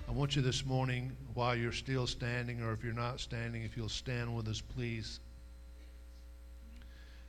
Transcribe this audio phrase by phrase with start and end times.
[0.08, 3.76] I want you this morning, while you're still standing, or if you're not standing, if
[3.76, 5.20] you'll stand with us, please.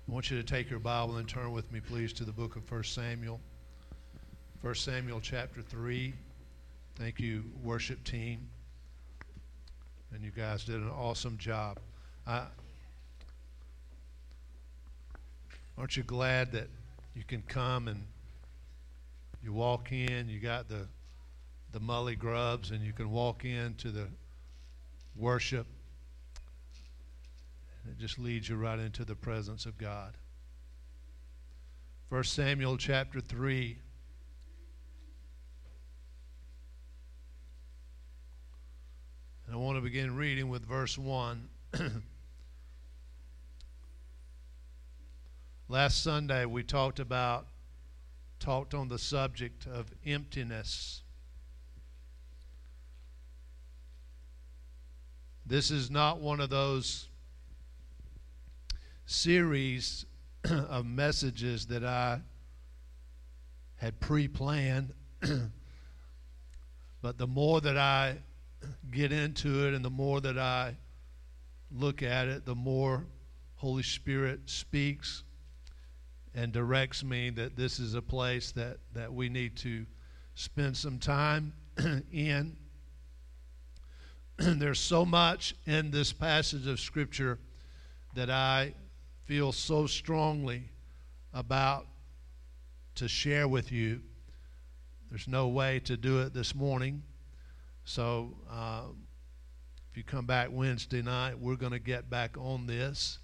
[0.07, 2.55] I want you to take your Bible and turn with me, please, to the book
[2.55, 3.41] of 1 Samuel.
[4.61, 6.13] 1 Samuel chapter 3.
[6.97, 8.49] Thank you, worship team.
[10.11, 11.77] And you guys did an awesome job.
[12.25, 12.45] I,
[15.77, 16.69] aren't you glad that
[17.13, 18.03] you can come and
[19.43, 20.87] you walk in, you got the
[21.71, 24.07] the mully grubs, and you can walk into the
[25.15, 25.67] worship.
[27.85, 30.15] It just leads you right into the presence of God.
[32.09, 33.77] 1 Samuel chapter 3.
[39.47, 41.47] And I want to begin reading with verse 1.
[45.69, 47.47] Last Sunday we talked about
[48.41, 51.01] talked on the subject of emptiness.
[55.45, 57.07] This is not one of those
[59.05, 60.05] series
[60.43, 62.19] of messages that I
[63.77, 64.93] had pre planned.
[67.01, 68.17] but the more that I
[68.91, 70.75] get into it and the more that I
[71.71, 73.05] look at it, the more
[73.55, 75.23] Holy Spirit speaks
[76.33, 79.85] and directs me that this is a place that, that we need to
[80.35, 81.53] spend some time
[82.11, 82.55] in.
[84.37, 87.39] There's so much in this passage of Scripture
[88.13, 88.73] that I
[89.25, 90.69] feel so strongly
[91.33, 91.87] about
[92.95, 94.01] to share with you.
[95.09, 97.03] There's no way to do it this morning.
[97.87, 98.81] So uh,
[99.89, 103.19] if you come back Wednesday night, we're going to get back on this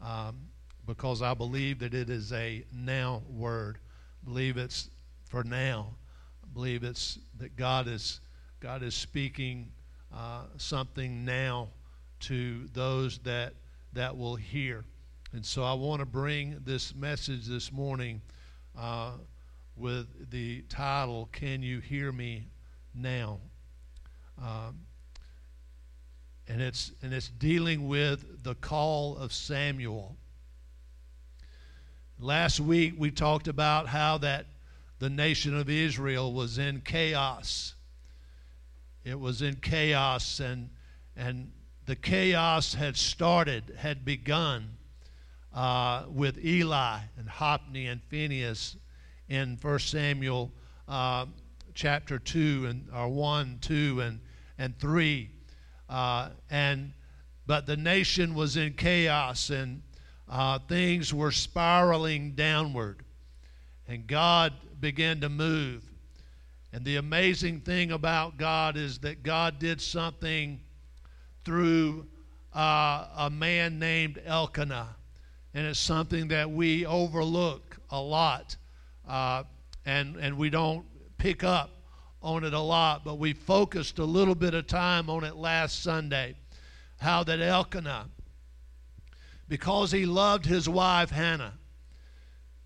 [0.00, 0.46] um,
[0.86, 3.78] because I believe that it is a now word.
[4.22, 4.90] I believe it's
[5.28, 5.96] for now.
[6.44, 8.20] I believe it's that God is
[8.60, 9.72] God is speaking
[10.14, 11.70] uh, something now
[12.20, 13.54] to those that
[13.94, 14.84] that will hear.
[15.32, 18.22] And so I want to bring this message this morning
[18.78, 19.14] uh,
[19.74, 22.46] with the title, Can You Hear Me
[22.94, 23.40] Now?
[24.38, 24.80] Um,
[26.48, 30.16] and it's and it's dealing with the call of Samuel.
[32.18, 34.46] Last week we talked about how that
[34.98, 37.74] the nation of Israel was in chaos.
[39.04, 40.70] It was in chaos and
[41.16, 41.52] and
[41.86, 44.76] the chaos had started, had begun
[45.54, 48.76] uh, with Eli and Hophni and Phinehas
[49.28, 50.52] in 1 Samuel
[50.88, 51.26] uh,
[51.74, 54.20] chapter 2 and or 1, 2 and
[54.58, 55.30] and 3.
[55.88, 56.92] Uh, and
[57.46, 59.82] but the nation was in chaos and
[60.28, 63.04] uh, things were spiraling downward.
[63.86, 65.84] And God began to move.
[66.72, 70.60] And the amazing thing about God is that God did something
[71.44, 72.06] through
[72.52, 74.96] uh, a man named Elkanah.
[75.54, 78.56] And it's something that we overlook a lot
[79.08, 79.44] uh,
[79.84, 80.84] and, and we don't
[81.16, 81.70] pick up
[82.26, 85.82] on it a lot, but we focused a little bit of time on it last
[85.82, 86.34] Sunday.
[86.98, 88.08] How that Elkanah,
[89.48, 91.54] because he loved his wife Hannah,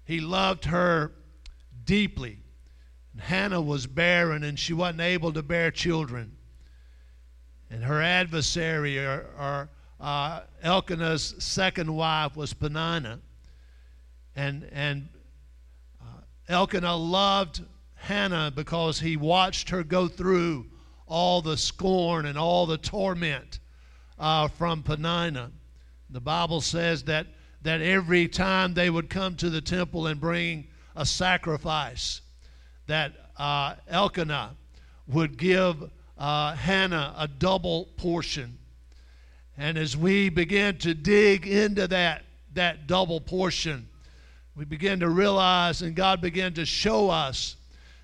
[0.05, 1.13] he loved her
[1.85, 2.39] deeply.
[3.13, 6.37] And Hannah was barren and she wasn't able to bear children.
[7.71, 9.69] And her adversary, or, or
[10.01, 13.21] uh, Elkanah's second wife, was Peninnah.
[14.35, 15.09] And, and
[16.01, 17.61] uh, Elkanah loved
[18.01, 20.67] Hannah because he watched her go through
[21.07, 23.61] all the scorn and all the torment
[24.19, 25.51] uh, from Peninnah.
[26.09, 27.27] The Bible says that,
[27.63, 30.67] that every time they would come to the temple and bring
[30.97, 32.23] a sacrifice,
[32.87, 34.57] that uh, Elkanah
[35.07, 38.59] would give uh, Hannah a double portion.
[39.57, 42.25] And as we begin to dig into that,
[42.55, 43.89] that double portion,
[44.57, 47.57] we begin to realize and God began to show us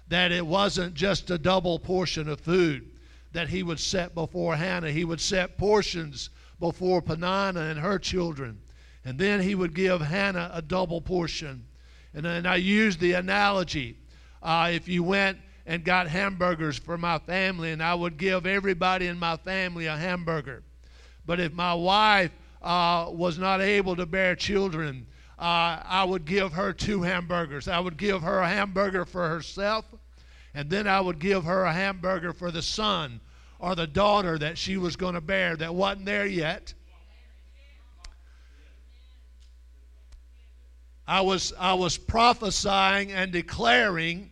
[0.09, 2.91] that it wasn't just a double portion of food
[3.33, 4.91] that he would set before Hannah.
[4.91, 8.61] He would set portions before Peninnah and her children.
[9.05, 11.67] And then he would give Hannah a double portion.
[12.15, 13.97] And then I used the analogy
[14.43, 19.09] uh, if you went and got hamburgers for my family, and I would give everybody
[19.09, 20.63] in my family a hamburger.
[21.27, 22.31] But if my wife
[22.63, 25.07] uh, was not able to bear children,
[25.39, 27.69] uh, I would give her two hamburgers.
[27.69, 29.85] I would give her a hamburger for herself,
[30.57, 33.21] and then I would give her a hamburger for the son
[33.59, 36.73] or the daughter that she was going to bear that wasn't there yet.
[41.07, 44.31] I was, I was prophesying and declaring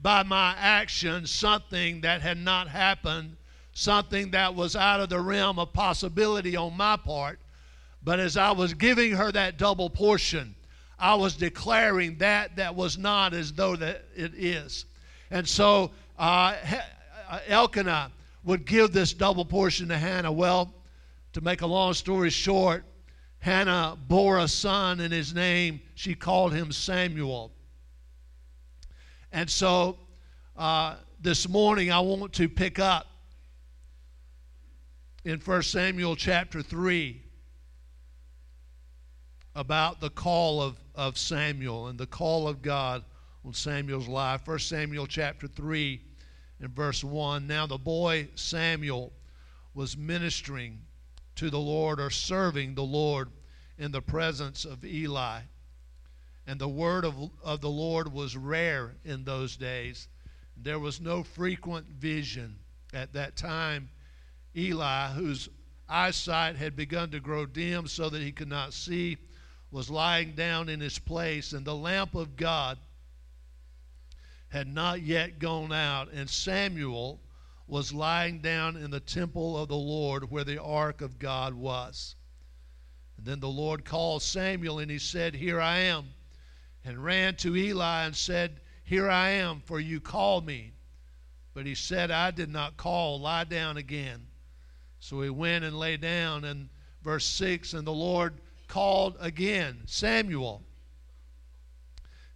[0.00, 3.36] by my actions something that had not happened,
[3.74, 7.38] something that was out of the realm of possibility on my part.
[8.02, 10.54] But as I was giving her that double portion,
[10.98, 14.86] I was declaring that that was not as though that it is.
[15.30, 16.54] And so uh,
[17.28, 18.12] uh Elkanah
[18.44, 20.32] would give this double portion to Hannah.
[20.32, 20.72] Well,
[21.32, 22.84] to make a long story short,
[23.40, 27.52] Hannah bore a son, and his name, she called him Samuel.
[29.32, 29.98] And so
[30.56, 33.06] uh, this morning I want to pick up
[35.24, 37.20] in 1 Samuel chapter 3
[39.54, 43.04] about the call of, of Samuel and the call of God
[43.46, 44.40] on Samuel's life.
[44.44, 46.00] 1 Samuel chapter 3
[46.60, 47.46] and verse 1.
[47.46, 49.12] Now the boy Samuel
[49.72, 50.80] was ministering
[51.36, 53.30] to the Lord or serving the Lord
[53.78, 55.40] in the presence of Eli.
[56.48, 57.14] And the word of,
[57.44, 60.08] of the Lord was rare in those days.
[60.56, 62.58] There was no frequent vision.
[62.92, 63.90] At that time,
[64.56, 65.48] Eli, whose
[65.88, 69.18] eyesight had begun to grow dim so that he could not see,
[69.70, 72.78] was lying down in his place, and the lamp of God
[74.56, 77.20] had not yet gone out, and Samuel
[77.66, 82.14] was lying down in the temple of the Lord where the ark of God was.
[83.18, 86.06] And then the Lord called Samuel, and he said, Here I am,
[86.86, 90.72] and ran to Eli and said, Here I am, for you called me.
[91.52, 94.26] But he said, I did not call, lie down again.
[95.00, 96.70] So he went and lay down, and
[97.02, 100.62] verse 6 And the Lord called again, Samuel.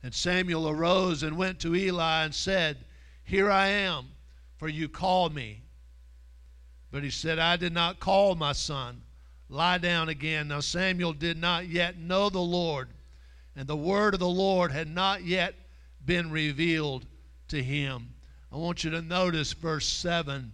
[0.02, 2.78] And Samuel arose and went to Eli and said,
[3.22, 4.08] Here I am,
[4.56, 5.62] for you called me.
[6.90, 9.02] But he said, I did not call my son.
[9.48, 10.48] Lie down again.
[10.48, 12.88] Now Samuel did not yet know the Lord,
[13.54, 15.54] and the word of the Lord had not yet
[16.04, 17.04] been revealed
[17.48, 18.14] to him.
[18.52, 20.52] I want you to notice verse 7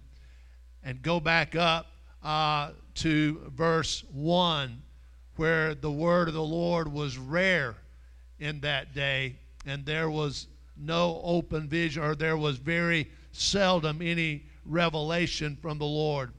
[0.82, 1.86] and go back up
[2.22, 4.82] uh, to verse 1,
[5.36, 7.76] where the word of the Lord was rare
[8.38, 10.46] in that day, and there was
[10.76, 16.32] no open vision, or there was very seldom any revelation from the Lord.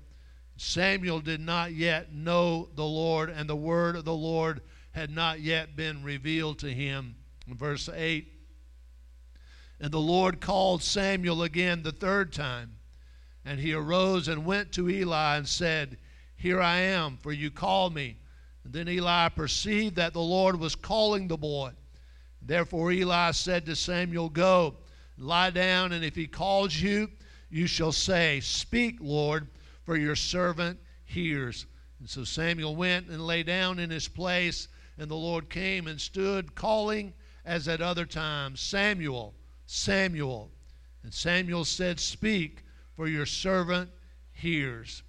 [0.58, 4.62] Samuel did not yet know the Lord, and the word of the Lord
[4.92, 7.16] had not yet been revealed to him.
[7.48, 8.28] Verse 8,
[9.80, 12.78] and the Lord called Samuel again the third time.
[13.46, 15.98] And he arose and went to Eli and said,
[16.36, 18.18] Here I am, for you called me.
[18.64, 21.72] And then Eli perceived that the Lord was calling the boy.
[22.48, 24.78] Therefore Eli said to Samuel, Go,
[25.18, 27.10] lie down, and if he calls you,
[27.50, 29.48] you shall say, Speak, Lord,
[29.84, 31.66] for your servant hears.
[32.00, 36.00] And so Samuel went and lay down in his place, and the Lord came and
[36.00, 37.14] stood, calling
[37.44, 39.34] as at other times, Samuel,
[39.66, 40.50] Samuel.
[41.04, 42.64] And Samuel said, Speak,
[42.96, 43.90] for your servant
[44.32, 45.04] hears.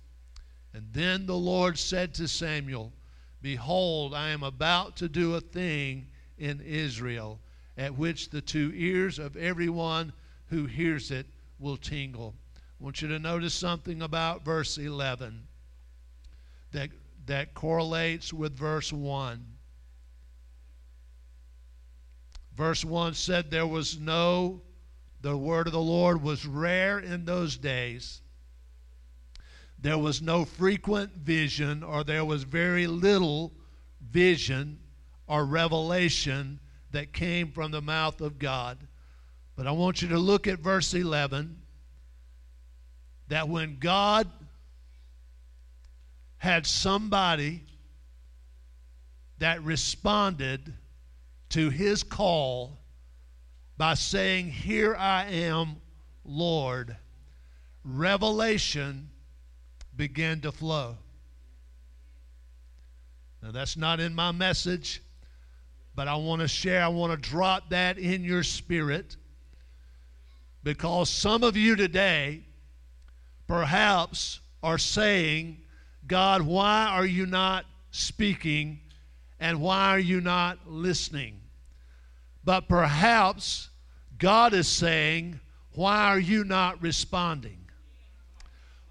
[0.74, 2.92] And then the Lord said to Samuel,
[3.40, 6.08] Behold, I am about to do a thing
[6.38, 7.40] in Israel,
[7.76, 10.12] at which the two ears of everyone
[10.46, 11.26] who hears it
[11.58, 12.34] will tingle.
[12.56, 15.46] I want you to notice something about verse 11
[16.72, 16.90] that,
[17.26, 19.44] that correlates with verse 1.
[22.56, 24.62] Verse 1 said there was no,
[25.20, 28.20] the word of the Lord was rare in those days.
[29.80, 33.52] There was no frequent vision, or there was very little
[34.00, 34.80] vision
[35.28, 36.58] or revelation
[36.90, 38.78] that came from the mouth of God.
[39.54, 41.60] But I want you to look at verse 11
[43.28, 44.28] that when God
[46.38, 47.62] had somebody
[49.38, 50.72] that responded
[51.50, 52.78] to his call
[53.76, 55.76] by saying, Here I am,
[56.24, 56.96] Lord,
[57.84, 59.10] revelation
[59.96, 60.96] began to flow.
[63.42, 65.02] Now, that's not in my message.
[65.98, 69.16] But I want to share, I want to drop that in your spirit
[70.62, 72.44] because some of you today
[73.48, 75.56] perhaps are saying,
[76.06, 78.78] God, why are you not speaking
[79.40, 81.40] and why are you not listening?
[82.44, 83.68] But perhaps
[84.18, 85.40] God is saying,
[85.72, 87.58] why are you not responding?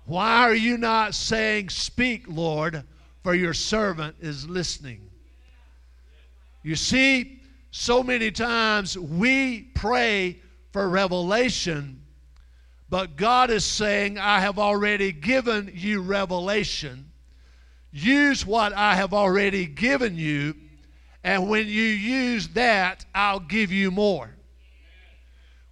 [0.03, 2.83] Why are you not saying, Speak, Lord,
[3.23, 5.06] for your servant is listening?
[6.67, 7.39] You see,
[7.71, 10.41] so many times we pray
[10.73, 12.03] for revelation,
[12.89, 17.09] But God is saying, I have already given you revelation.
[17.91, 20.55] Use what I have already given you,
[21.23, 24.29] and when you use that, I'll give you more.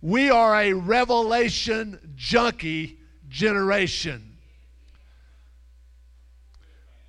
[0.02, 4.35] We are a revelation junkie generation.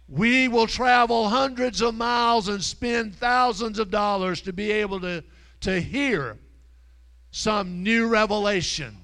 [0.09, 5.25] We will travel hundreds of miles and spend thousands of dollars to be able to,
[5.63, 6.39] to hear
[7.33, 8.97] some new revelation.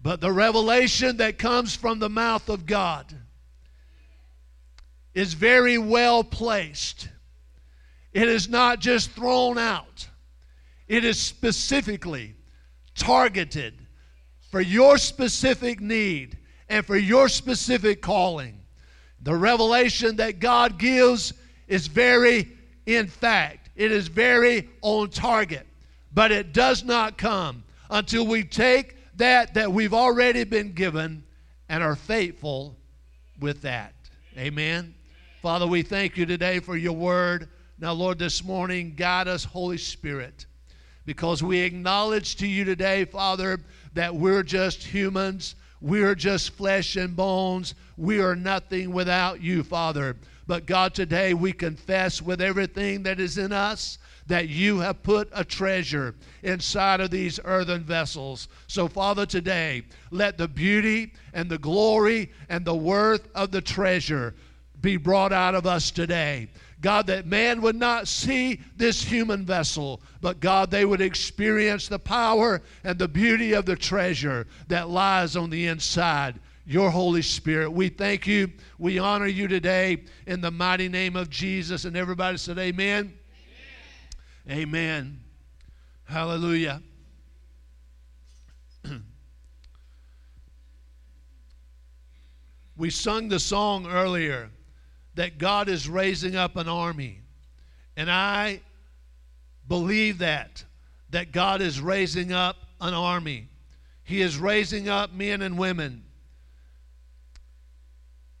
[0.00, 3.12] But the revelation that comes from the mouth of God
[5.14, 7.08] is very well placed.
[8.12, 10.08] It is not just thrown out,
[10.86, 12.36] it is specifically
[12.94, 13.74] targeted
[14.50, 16.38] for your specific need
[16.68, 18.57] and for your specific calling.
[19.22, 21.32] The revelation that God gives
[21.66, 22.48] is very,
[22.86, 25.66] in fact, it is very on target,
[26.12, 31.24] but it does not come until we take that that we've already been given
[31.68, 32.76] and are faithful
[33.40, 33.94] with that.
[34.36, 34.94] Amen.
[35.42, 37.48] Father, we thank you today for your word.
[37.78, 40.46] Now, Lord, this morning, guide us, Holy Spirit,
[41.04, 43.60] because we acknowledge to you today, Father,
[43.94, 45.54] that we're just humans.
[45.80, 47.74] We're just flesh and bones.
[47.96, 50.16] We are nothing without you, Father.
[50.46, 55.28] But God, today we confess with everything that is in us that you have put
[55.32, 58.48] a treasure inside of these earthen vessels.
[58.66, 64.34] So, Father, today, let the beauty and the glory and the worth of the treasure
[64.80, 66.48] be brought out of us today.
[66.80, 71.98] God, that man would not see this human vessel, but God, they would experience the
[71.98, 76.38] power and the beauty of the treasure that lies on the inside.
[76.64, 77.70] Your Holy Spirit.
[77.70, 78.52] We thank you.
[78.78, 81.86] We honor you today in the mighty name of Jesus.
[81.86, 83.18] And everybody said, Amen.
[84.46, 84.58] Amen.
[84.58, 85.20] Amen.
[86.04, 86.82] Hallelujah.
[92.76, 94.50] we sung the song earlier
[95.18, 97.22] that God is raising up an army.
[97.96, 98.60] And I
[99.66, 100.62] believe that,
[101.10, 103.48] that God is raising up an army.
[104.04, 106.04] He is raising up men and women,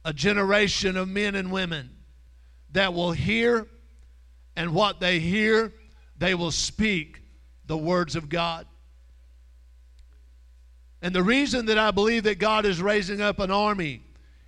[0.04, 1.90] a generation of men and women
[2.70, 3.66] that will hear,
[4.54, 5.72] and what they hear,
[6.16, 7.20] they will speak
[7.66, 8.68] the words of God.
[11.02, 14.00] And the reason that I believe that God is raising up an army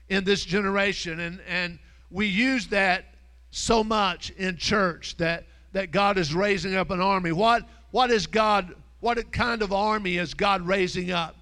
[0.08, 3.04] in this generation, and, and we use that
[3.50, 7.32] so much in church that, that God is raising up an army.
[7.32, 11.36] What, what is God, what kind of army is God raising up?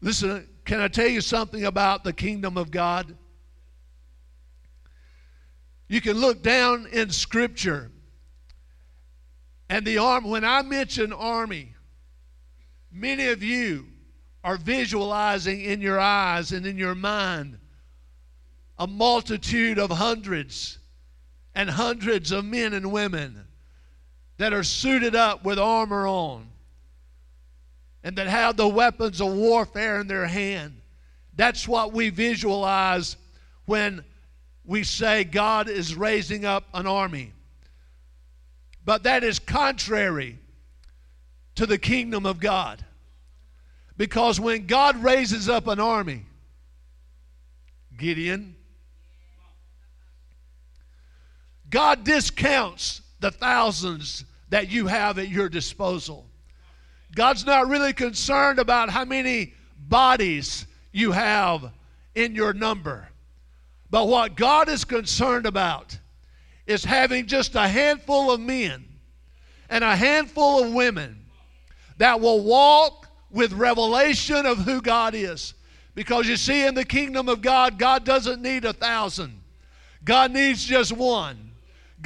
[0.00, 3.16] Listen, can I tell you something about the kingdom of God?
[5.88, 7.92] You can look down in Scripture,
[9.68, 11.74] and the army, when I mention army,
[12.90, 13.86] many of you
[14.42, 17.58] are visualizing in your eyes and in your mind
[18.78, 20.78] a multitude of hundreds
[21.54, 23.46] and hundreds of men and women
[24.38, 26.46] that are suited up with armor on
[28.04, 30.80] and that have the weapons of warfare in their hand.
[31.34, 33.16] That's what we visualize
[33.64, 34.04] when
[34.64, 37.32] we say God is raising up an army.
[38.84, 40.38] But that is contrary
[41.54, 42.84] to the kingdom of God.
[43.96, 46.24] Because when God raises up an army,
[47.96, 48.55] Gideon,
[51.70, 56.26] God discounts the thousands that you have at your disposal.
[57.14, 59.54] God's not really concerned about how many
[59.88, 61.72] bodies you have
[62.14, 63.08] in your number.
[63.90, 65.98] But what God is concerned about
[66.66, 68.84] is having just a handful of men
[69.70, 71.24] and a handful of women
[71.98, 75.54] that will walk with revelation of who God is.
[75.94, 79.40] Because you see, in the kingdom of God, God doesn't need a thousand,
[80.04, 81.45] God needs just one.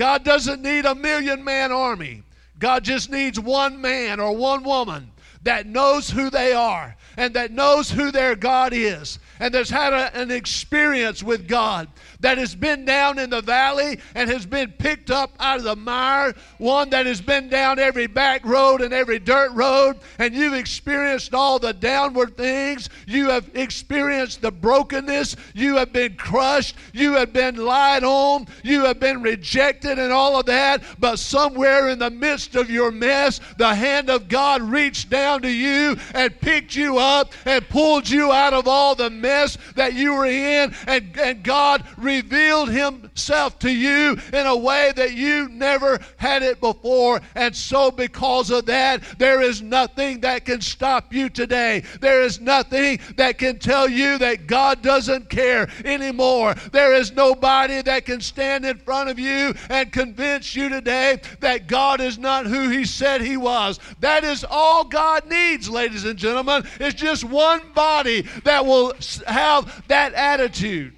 [0.00, 2.22] God doesn't need a million man army.
[2.58, 5.10] God just needs one man or one woman
[5.42, 9.92] that knows who they are and that knows who their God is and that's had
[9.94, 11.88] a, an experience with God
[12.20, 15.74] that has been down in the valley and has been picked up out of the
[15.74, 20.52] mire, one that has been down every back road and every dirt road, and you've
[20.52, 22.90] experienced all the downward things.
[23.06, 25.36] You have experienced the brokenness.
[25.54, 26.76] You have been crushed.
[26.92, 28.46] You have been lied on.
[28.62, 30.82] You have been rejected and all of that.
[30.98, 35.42] But somewhere in the midst of your mess, the hand of God reached down down
[35.42, 39.94] to you and picked you up and pulled you out of all the mess that
[39.94, 40.74] you were in.
[40.86, 46.60] And, and God revealed Himself to you in a way that you never had it
[46.60, 47.20] before.
[47.34, 51.84] And so, because of that, there is nothing that can stop you today.
[52.00, 56.54] There is nothing that can tell you that God doesn't care anymore.
[56.72, 61.68] There is nobody that can stand in front of you and convince you today that
[61.68, 63.78] God is not who He said He was.
[64.00, 68.94] That is all God needs, ladies and gentlemen, is just one body that will
[69.26, 70.94] have that attitude.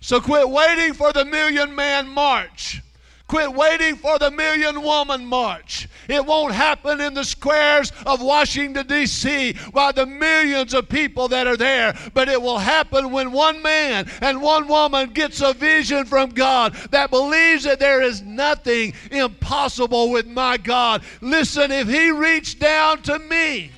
[0.00, 2.82] So quit waiting for the million man march.
[3.32, 5.88] Quit waiting for the million woman march.
[6.06, 9.56] It won't happen in the squares of Washington, D.C.
[9.72, 14.06] by the millions of people that are there, but it will happen when one man
[14.20, 20.10] and one woman gets a vision from God that believes that there is nothing impossible
[20.10, 21.02] with my God.
[21.22, 23.70] Listen, if He reached down to me,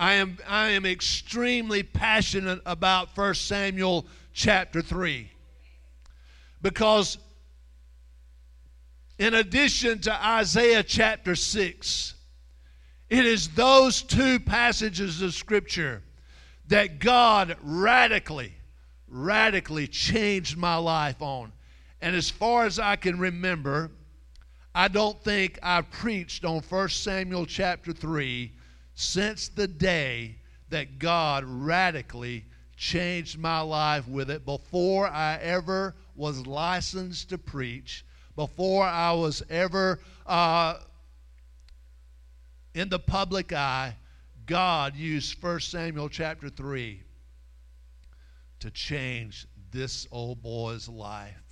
[0.00, 5.30] I am, I am extremely passionate about 1 Samuel chapter 3
[6.62, 7.18] because
[9.18, 12.14] in addition to Isaiah chapter 6,
[13.10, 16.02] it is those two passages of Scripture
[16.68, 18.54] that God radically,
[19.06, 21.52] radically changed my life on.
[22.00, 23.90] And as far as I can remember,
[24.74, 28.52] I don't think I preached on 1 Samuel chapter 3
[29.00, 30.36] since the day
[30.68, 32.44] that God radically
[32.76, 38.04] changed my life with it before I ever was licensed to preach,
[38.36, 40.80] before I was ever uh,
[42.74, 43.96] in the public eye.
[44.44, 47.02] God used 1 Samuel chapter 3
[48.58, 51.49] to change this old boy's life.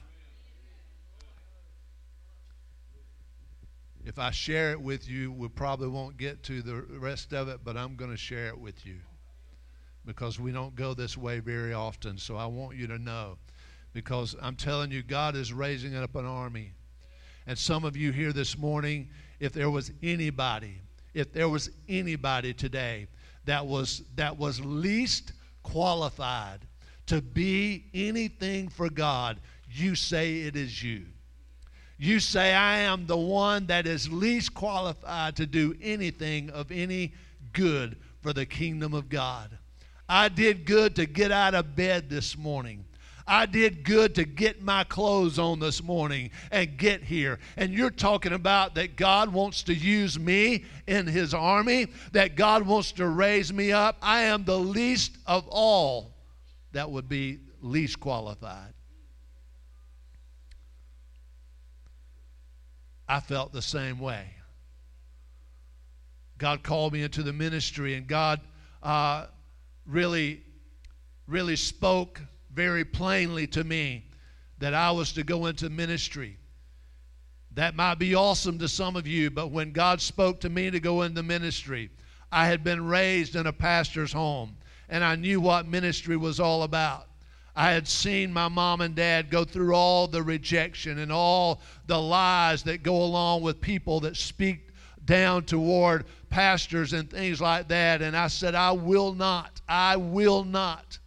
[4.09, 7.61] If I share it with you, we probably won't get to the rest of it,
[7.63, 8.97] but I'm going to share it with you
[10.07, 12.17] because we don't go this way very often.
[12.17, 13.37] So I want you to know
[13.93, 16.73] because I'm telling you, God is raising up an army.
[17.47, 19.11] And some of you here this morning,
[19.41, 20.81] if there was anybody,
[21.13, 23.09] if there was anybody today
[23.45, 26.61] that was that was least qualified
[27.09, 29.39] to be anything for God,
[29.71, 31.05] you say it is you
[31.99, 37.13] you say, I am the one that is least qualified to do anything of any
[37.53, 39.59] good for the kingdom of God.
[40.09, 42.85] I did good to get out of bed this morning.
[43.27, 47.39] I did good to get my clothes on this morning and get here.
[47.59, 52.63] And you're talking about that God wants to use me in His army, that God
[52.63, 53.99] wants to raise me up.
[54.01, 56.15] I am the least of all
[56.73, 58.73] that would be least qualified.
[63.09, 64.27] I felt the same way.
[66.37, 68.41] God called me into the ministry, and God
[68.83, 69.27] uh,
[69.87, 70.43] really,
[71.27, 72.21] really spoke
[72.53, 74.05] very plainly to me
[74.59, 76.37] that I was to go into ministry.
[77.55, 80.79] That might be awesome to some of you, but when God spoke to me to
[80.79, 81.91] go into ministry,
[82.31, 84.57] I had been raised in a pastor's home,
[84.89, 87.08] and I knew what ministry was all about.
[87.59, 92.01] I had seen my mom and dad go through all the rejection and all the
[92.01, 94.69] lies that go along with people that speak
[95.05, 98.01] down toward pastors and things like that.
[98.01, 101.01] And I said, I will not, I will not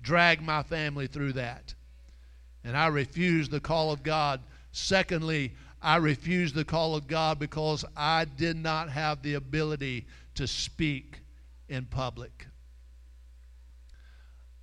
[0.00, 1.74] drag my family through that.
[2.64, 4.40] And I refused the call of God.
[4.72, 10.46] Secondly, I refused the call of God because I did not have the ability to
[10.46, 11.20] speak
[11.68, 12.45] in public.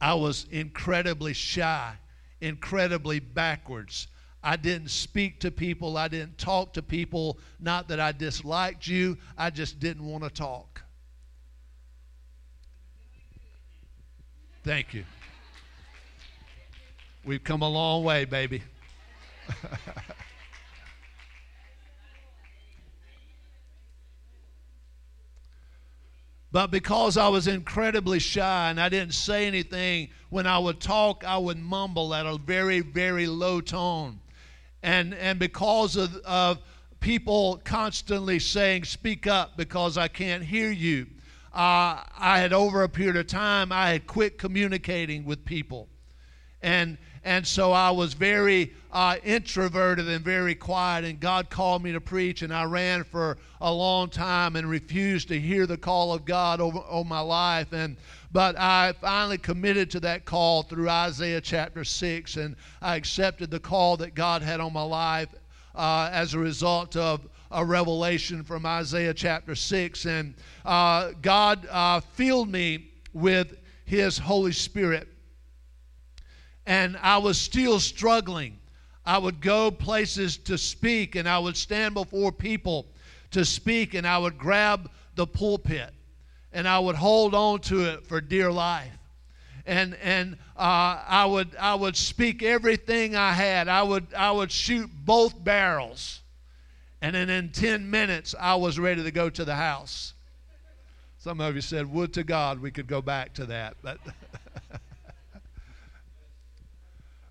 [0.03, 1.93] I was incredibly shy,
[2.41, 4.09] incredibly backwards.
[4.43, 5.95] I didn't speak to people.
[5.95, 7.37] I didn't talk to people.
[7.57, 10.81] Not that I disliked you, I just didn't want to talk.
[14.65, 15.05] Thank you.
[17.23, 18.61] We've come a long way, baby.
[26.53, 31.23] But because I was incredibly shy and I didn't say anything, when I would talk,
[31.25, 34.19] I would mumble at a very, very low tone.
[34.83, 36.59] And, and because of, of
[36.99, 41.07] people constantly saying, Speak up because I can't hear you,
[41.55, 45.89] uh, I had, over a period of time, I had quit communicating with people.
[46.61, 51.93] And, and so I was very uh, introverted and very quiet, and God called me
[51.93, 56.13] to preach, and I ran for a long time and refused to hear the call
[56.13, 57.71] of God over, over my life.
[57.71, 57.97] And
[58.33, 63.59] but I finally committed to that call through Isaiah chapter 6, and I accepted the
[63.59, 65.29] call that God had on my life
[65.75, 70.05] uh, as a result of a revelation from Isaiah chapter 6.
[70.05, 70.33] And
[70.65, 75.07] uh, God uh, filled me with His Holy Spirit.
[76.65, 78.59] And I was still struggling.
[79.05, 82.85] I would go places to speak, and I would stand before people
[83.31, 85.93] to speak, and I would grab the pulpit
[86.53, 88.91] and I would hold on to it for dear life.
[89.65, 93.67] And, and uh, I, would, I would speak everything I had.
[93.67, 96.21] I would, I would shoot both barrels.
[97.01, 100.13] And then in 10 minutes, I was ready to go to the house.
[101.17, 103.77] Some of you said, Would to God we could go back to that.
[103.81, 103.99] But,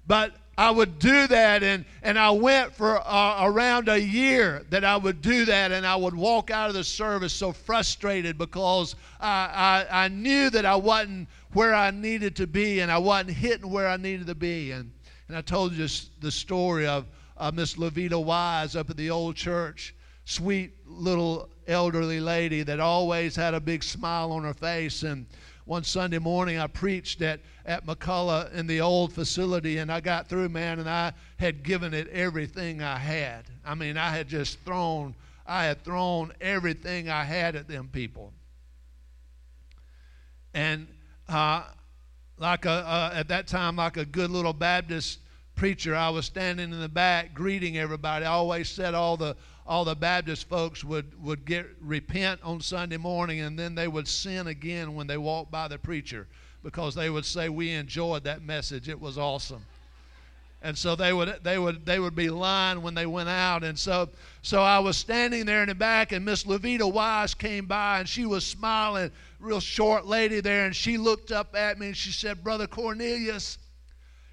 [0.06, 4.84] but I would do that, and, and I went for uh, around a year that
[4.84, 8.94] I would do that, and I would walk out of the service so frustrated because
[9.18, 13.30] I, I, I knew that I wasn't where I needed to be, and I wasn't
[13.30, 14.72] hitting where I needed to be.
[14.72, 14.92] And,
[15.28, 15.88] and I told you
[16.20, 17.06] the story of
[17.38, 19.94] uh, Miss Levita Wise up at the old church,
[20.26, 25.26] sweet little elderly lady that always had a big smile on her face, and
[25.64, 30.28] one Sunday morning I preached at, at McCullough in the old facility, and I got
[30.28, 33.44] through, man, and I had given it everything I had.
[33.64, 35.14] I mean, I had just thrown,
[35.46, 38.32] I had thrown everything I had at them people.
[40.54, 40.88] And
[41.28, 41.62] uh,
[42.38, 45.20] like a, uh, at that time, like a good little Baptist
[45.54, 48.24] preacher, I was standing in the back greeting everybody.
[48.24, 52.96] I always said all the all the Baptist folks would, would get repent on Sunday
[52.96, 56.26] morning and then they would sin again when they walked by the preacher
[56.62, 58.88] because they would say we enjoyed that message.
[58.88, 59.64] It was awesome.
[60.64, 63.64] And so they would they would they would be lying when they went out.
[63.64, 64.08] And so
[64.42, 68.08] so I was standing there in the back and Miss Levita Wise came by and
[68.08, 72.12] she was smiling, real short lady there, and she looked up at me and she
[72.12, 73.58] said, Brother Cornelius,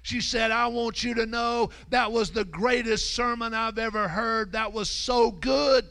[0.02, 4.52] she said, I want you to know that was the greatest sermon I've ever heard.
[4.52, 5.84] That was so good.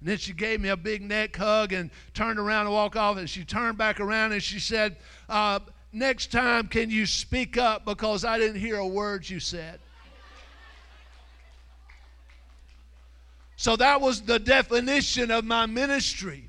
[0.00, 3.16] And then she gave me a big neck hug and turned around and walked off.
[3.16, 4.96] And she turned back around and she said,
[5.28, 5.60] uh,
[5.92, 9.80] Next time, can you speak up because I didn't hear a word you said?
[13.56, 16.47] So that was the definition of my ministry.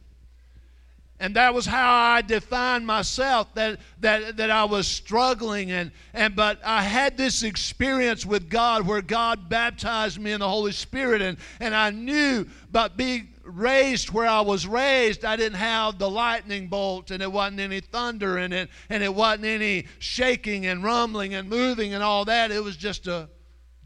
[1.20, 5.72] And that was how I defined myself that, that, that I was struggling.
[5.72, 10.48] And, and, but I had this experience with God where God baptized me in the
[10.48, 11.22] Holy Spirit.
[11.22, 16.10] And, and I knew, but being raised where I was raised, I didn't have the
[16.10, 20.84] lightning bolt and it wasn't any thunder in it and it wasn't any shaking and
[20.84, 22.52] rumbling and moving and all that.
[22.52, 23.28] It was just a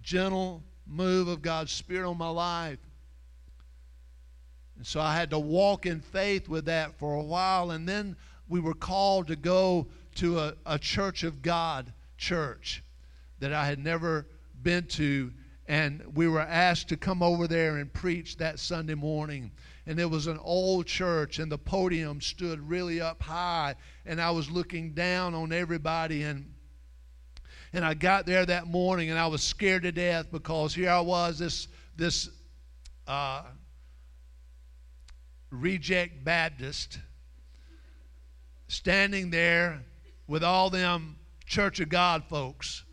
[0.04, 2.78] gentle move of God's Spirit on my life.
[4.84, 7.72] And so I had to walk in faith with that for a while.
[7.72, 8.18] And then
[8.50, 12.84] we were called to go to a, a church of God church
[13.40, 14.28] that I had never
[14.62, 15.32] been to.
[15.70, 19.52] And we were asked to come over there and preach that Sunday morning.
[19.86, 23.76] And it was an old church, and the podium stood really up high.
[24.06, 26.24] And I was looking down on everybody.
[26.24, 26.52] And
[27.72, 31.00] and I got there that morning, and I was scared to death because here I
[31.00, 32.30] was, this this
[33.08, 33.44] uh,
[35.54, 37.00] reject Baptist
[38.68, 39.82] standing there
[40.28, 42.84] with all them Church of God folks.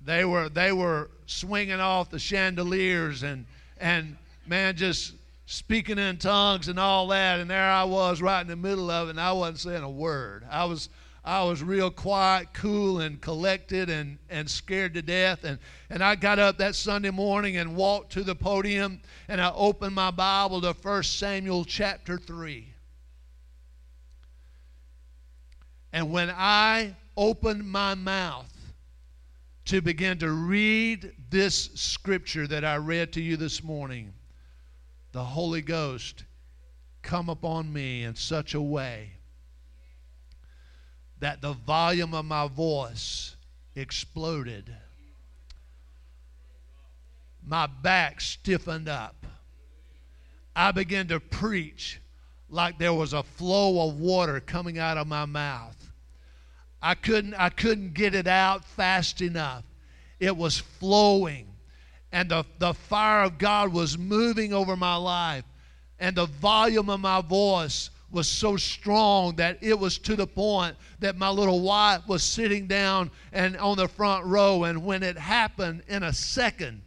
[0.00, 3.46] They were they were swinging off the chandeliers and
[3.78, 5.14] and man just
[5.46, 9.08] speaking in tongues and all that and there I was right in the middle of
[9.08, 10.46] it and I wasn't saying a word.
[10.50, 10.88] I was
[11.26, 15.44] I was real quiet, cool, and collected and, and scared to death.
[15.44, 15.58] And,
[15.88, 19.94] and I got up that Sunday morning and walked to the podium and I opened
[19.94, 22.68] my Bible to 1 Samuel chapter 3.
[25.94, 28.52] And when I opened my mouth
[29.66, 34.12] to begin to read this scripture that I read to you this morning,
[35.12, 36.24] the Holy Ghost
[37.00, 39.13] come upon me in such a way
[41.24, 43.34] that the volume of my voice
[43.74, 44.70] exploded.
[47.42, 49.24] My back stiffened up.
[50.54, 51.98] I began to preach
[52.50, 55.90] like there was a flow of water coming out of my mouth.
[56.82, 59.64] I couldn't, I couldn't get it out fast enough.
[60.20, 61.46] It was flowing.
[62.12, 65.44] And the, the fire of God was moving over my life.
[65.98, 70.76] And the volume of my voice was so strong that it was to the point
[71.00, 74.64] that my little wife was sitting down and on the front row.
[74.64, 76.82] And when it happened in a second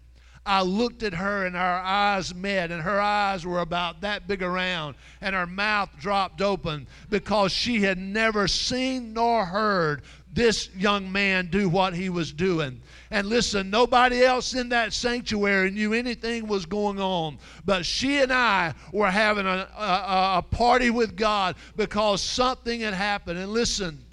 [0.48, 4.42] I looked at her and our eyes met, and her eyes were about that big
[4.42, 11.12] around, and her mouth dropped open because she had never seen nor heard this young
[11.12, 12.82] man do what he was doing.
[13.10, 17.40] And listen, nobody else in that sanctuary knew anything was going on.
[17.66, 22.94] But she and I were having a, a, a party with God because something had
[22.94, 23.40] happened.
[23.40, 24.06] And listen,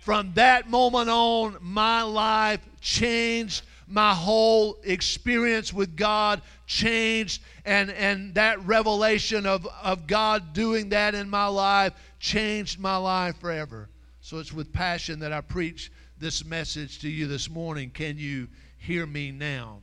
[0.00, 8.34] from that moment on, my life changed my whole experience with God changed, and, and
[8.34, 13.88] that revelation of, of God doing that in my life changed my life forever.
[14.24, 17.90] So it's with passion that I preach this message to you this morning.
[17.90, 19.82] Can you hear me now?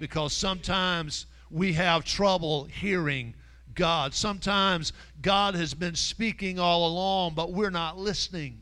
[0.00, 3.32] Because sometimes we have trouble hearing
[3.76, 4.12] God.
[4.12, 8.58] Sometimes God has been speaking all along, but we're not listening.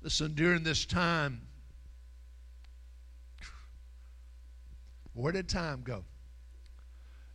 [0.00, 1.40] Listen, during this time,
[5.12, 6.04] where did time go?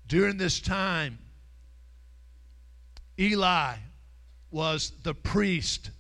[0.08, 1.20] During this time,
[3.22, 3.76] Eli
[4.50, 5.92] was the priest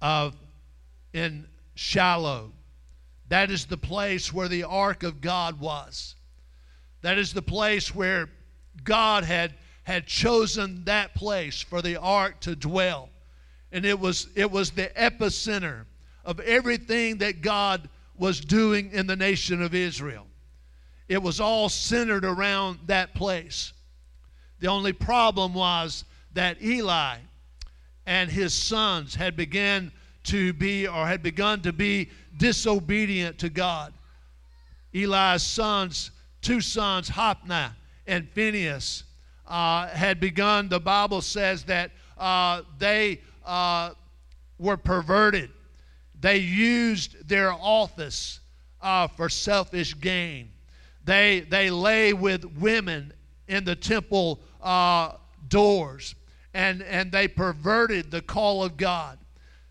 [0.00, 0.36] of
[1.12, 2.52] in Shiloh.
[3.28, 6.14] That is the place where the ark of God was.
[7.02, 8.30] That is the place where
[8.84, 13.08] God had had chosen that place for the ark to dwell.
[13.72, 15.84] And it was it was the epicenter
[16.24, 20.26] of everything that God was doing in the nation of Israel.
[21.08, 23.72] It was all centered around that place.
[24.60, 27.16] The only problem was that Eli
[28.06, 29.92] and his sons had begun
[30.24, 33.92] to be or had begun to be disobedient to God.
[34.94, 36.10] Eli's sons,
[36.40, 37.66] two sons, Hophni
[38.06, 39.04] and Phinehas,
[39.46, 43.90] uh, had begun, the Bible says that uh, they uh,
[44.58, 45.50] were perverted
[46.20, 48.40] they used their office
[48.80, 50.50] uh, for selfish gain.
[51.04, 53.12] They, they lay with women
[53.46, 55.12] in the temple uh,
[55.48, 56.14] doors
[56.54, 59.18] and, and they perverted the call of God.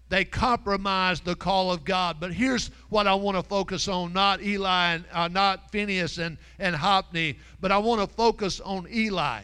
[0.10, 2.18] They compromised the call of God.
[2.20, 6.38] But here's what I want to focus on not Eli and uh, not Phinehas and,
[6.60, 9.42] and Hophni, but I want to focus on Eli.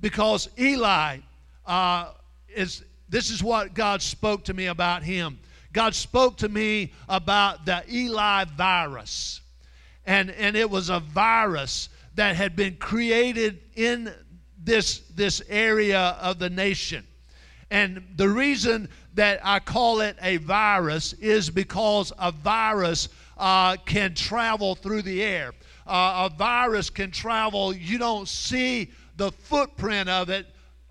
[0.00, 1.18] Because Eli
[1.64, 2.10] uh,
[2.48, 5.38] is, this is what God spoke to me about him.
[5.72, 9.40] God spoke to me about the Eli virus.
[10.06, 14.12] And, and it was a virus that had been created in
[14.64, 17.06] this, this area of the nation.
[17.70, 24.14] And the reason that I call it a virus is because a virus uh, can
[24.14, 25.52] travel through the air.
[25.86, 30.46] Uh, a virus can travel, you don't see the footprint of it,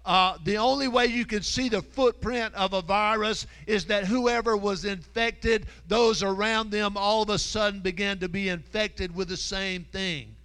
[0.05, 4.57] uh, the only way you can see the footprint of a virus is that whoever
[4.57, 9.37] was infected, those around them all of a sudden began to be infected with the
[9.37, 10.35] same thing.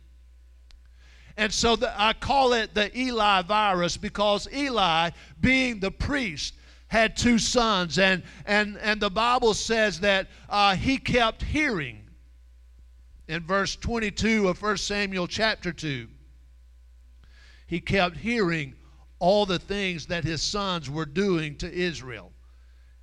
[1.38, 6.54] And so the, I call it the Eli virus because Eli, being the priest,
[6.88, 7.96] had two sons.
[7.98, 12.00] And, and, and the Bible says that uh, he kept hearing
[13.28, 16.08] in verse 22 of 1 Samuel chapter 2.
[17.68, 18.74] He kept hearing
[19.20, 22.32] all the things that his sons were doing to Israel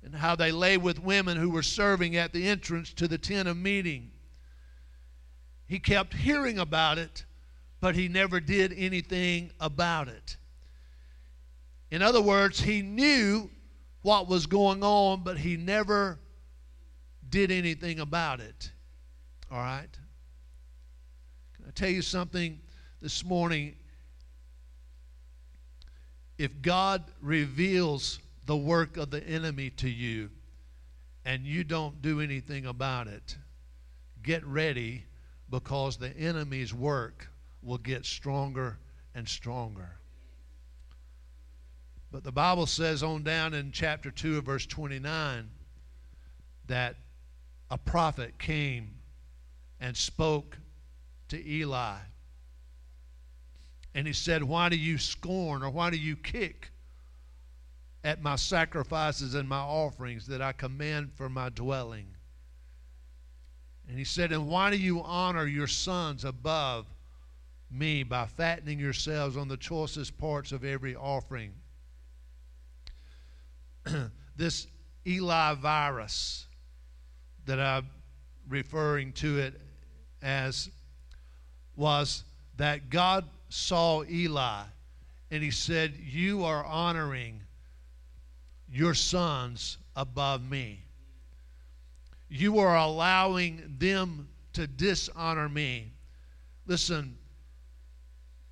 [0.02, 3.48] and how they lay with women who were serving at the entrance to the tent
[3.48, 4.10] of meeting.
[5.66, 7.24] He kept hearing about it,
[7.80, 10.36] but he never did anything about it.
[11.90, 13.50] In other words, he knew
[14.02, 16.18] what was going on, but he never
[17.28, 18.70] did anything about it.
[19.50, 19.88] All right?
[21.54, 22.58] Can I tell you something
[23.00, 23.76] this morning?
[26.38, 30.30] if God reveals the work of the enemy to you
[31.24, 33.36] and you don't do anything about it,
[34.22, 35.04] get ready
[35.50, 37.28] because the enemy's work
[37.66, 38.78] will get stronger
[39.14, 39.90] and stronger.
[42.12, 45.50] But the Bible says on down in chapter 2 of verse 29
[46.68, 46.96] that
[47.70, 48.92] a prophet came
[49.80, 50.56] and spoke
[51.28, 51.96] to Eli
[53.96, 56.70] and he said, Why do you scorn or why do you kick
[58.04, 62.06] at my sacrifices and my offerings that I command for my dwelling?
[63.88, 66.86] And he said, And why do you honor your sons above
[67.70, 71.52] me by fattening yourselves on the choicest parts of every offering?
[74.36, 74.66] this
[75.06, 76.46] Eli virus
[77.46, 77.88] that I'm
[78.48, 79.60] referring to it
[80.22, 80.70] as
[81.76, 82.24] was
[82.56, 84.62] that God saw Eli
[85.30, 87.40] and he said, You are honoring
[88.68, 90.80] your sons above me.
[92.28, 95.92] You are allowing them to dishonor me.
[96.66, 97.16] Listen,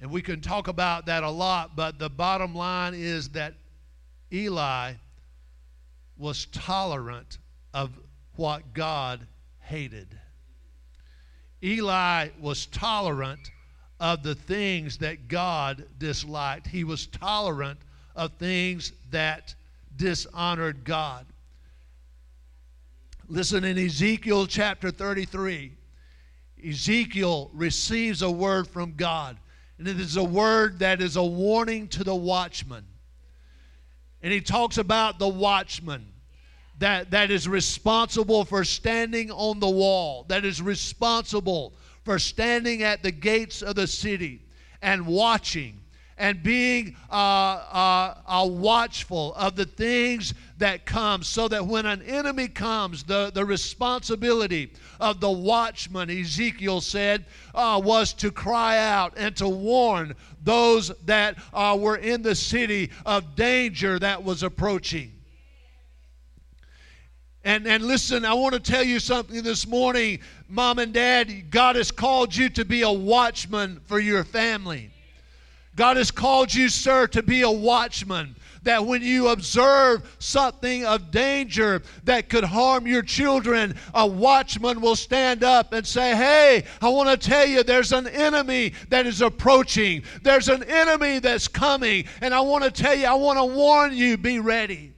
[0.04, 3.54] and we can talk about that a lot, but the bottom line is that
[4.30, 4.92] Eli
[6.18, 7.38] was tolerant
[7.72, 7.98] of
[8.36, 9.26] what God
[9.60, 10.08] hated.
[11.62, 13.50] Eli was tolerant
[13.98, 16.66] of the things that God disliked.
[16.66, 17.78] He was tolerant
[18.14, 19.54] of things that
[19.96, 21.24] dishonored God.
[23.26, 25.72] Listen in Ezekiel chapter 33.
[26.62, 29.38] Ezekiel receives a word from God,
[29.78, 32.84] and it is a word that is a warning to the watchman.
[34.22, 36.06] And he talks about the watchman
[36.78, 43.02] that, that is responsible for standing on the wall, that is responsible for standing at
[43.02, 44.42] the gates of the city
[44.82, 45.80] and watching
[46.16, 52.03] and being uh, uh, uh, watchful of the things that come so that when an
[52.03, 57.24] enemy comes the, the responsibility of the watchman ezekiel said
[57.55, 62.90] uh, was to cry out and to warn those that uh, were in the city
[63.05, 65.11] of danger that was approaching
[67.44, 71.50] and, and listen, I want to tell you something this morning, mom and dad.
[71.50, 74.90] God has called you to be a watchman for your family.
[75.76, 78.37] God has called you, sir, to be a watchman.
[78.62, 84.96] That when you observe something of danger that could harm your children, a watchman will
[84.96, 89.20] stand up and say, Hey, I want to tell you there's an enemy that is
[89.20, 90.02] approaching.
[90.22, 92.06] There's an enemy that's coming.
[92.22, 94.94] And I want to tell you, I want to warn you, be ready.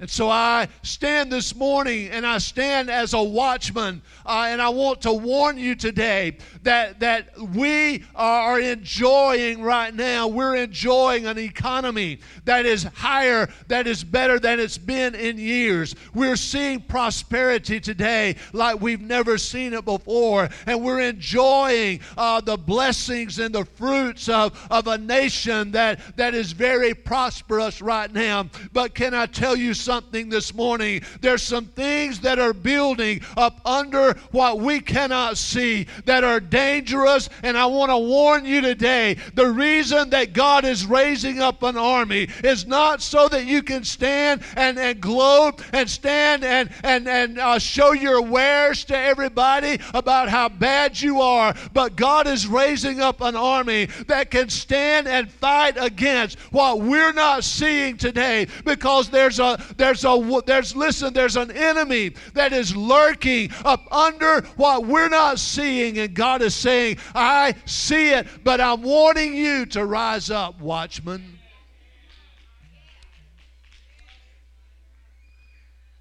[0.00, 4.68] And so I stand this morning and I stand as a watchman, uh, and I
[4.68, 11.38] want to warn you today that, that we are enjoying right now, we're enjoying an
[11.38, 15.94] economy that is higher, that is better than it's been in years.
[16.14, 22.56] We're seeing prosperity today like we've never seen it before, and we're enjoying uh, the
[22.56, 28.48] blessings and the fruits of, of a nation that, that is very prosperous right now.
[28.72, 31.02] But can I tell you something this morning?
[31.20, 37.28] There's some things that are building up under what we cannot see that are dangerous.
[37.42, 41.76] And I want to warn you today the reason that God is raising up an
[41.76, 47.08] army is not so that you can stand and, and gloat and stand and, and,
[47.08, 52.46] and uh, show your wares to everybody about how bad you are, but God is
[52.46, 58.46] raising up an army that can stand and fight against what we're not seeing today
[58.64, 64.42] because there's a there's a there's listen there's an enemy that is lurking up under
[64.56, 69.66] what we're not seeing and God is saying I see it but I'm warning you
[69.66, 71.34] to rise up watchman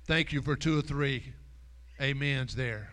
[0.06, 1.34] Thank you for two or three
[2.00, 2.90] amens there.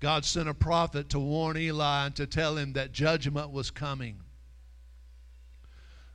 [0.00, 4.20] God sent a prophet to warn Eli and to tell him that judgment was coming.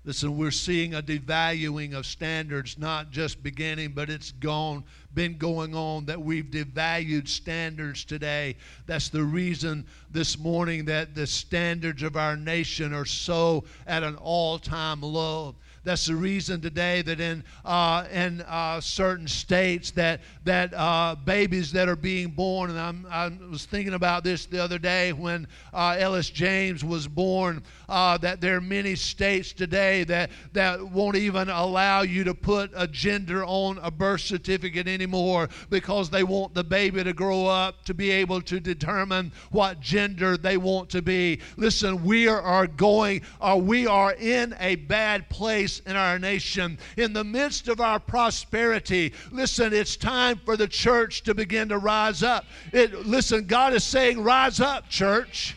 [0.05, 4.83] Listen, we're seeing a devaluing of standards, not just beginning, but it's gone,
[5.15, 8.55] been going on that we've devalued standards today.
[8.85, 14.15] That's the reason this morning that the standards of our nation are so at an
[14.17, 15.55] all time low.
[15.85, 21.71] That's the reason today that in uh, in uh, certain states that that uh, babies
[21.73, 25.47] that are being born, and I'm, i was thinking about this the other day when
[25.75, 31.17] uh, Ellis James was born, uh, that there are many states today that that won't
[31.17, 36.55] even allow you to put a gender on a birth certificate anymore because they want
[36.55, 41.03] the baby to grow up to be able to determine what gender they want to
[41.03, 41.39] be.
[41.57, 46.77] Listen, we are going, uh, we are in a bad place in our nation.
[46.97, 51.77] In the midst of our prosperity, listen, it's time for the church to begin to
[51.77, 52.45] rise up.
[52.71, 55.55] It, listen, God is saying, Rise up, church.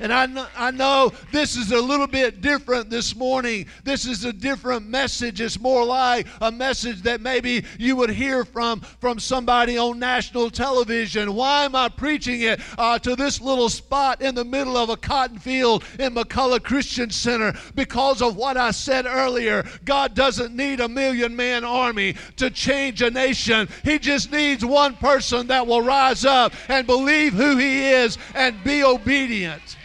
[0.00, 3.66] And I know, I know this is a little bit different this morning.
[3.82, 5.40] This is a different message.
[5.40, 10.50] It's more like a message that maybe you would hear from, from somebody on national
[10.50, 11.34] television.
[11.34, 14.96] Why am I preaching it uh, to this little spot in the middle of a
[14.96, 17.54] cotton field in McCullough Christian Center?
[17.74, 19.66] Because of what I said earlier.
[19.84, 24.94] God doesn't need a million man army to change a nation, He just needs one
[24.94, 29.76] person that will rise up and believe who He is and be obedient.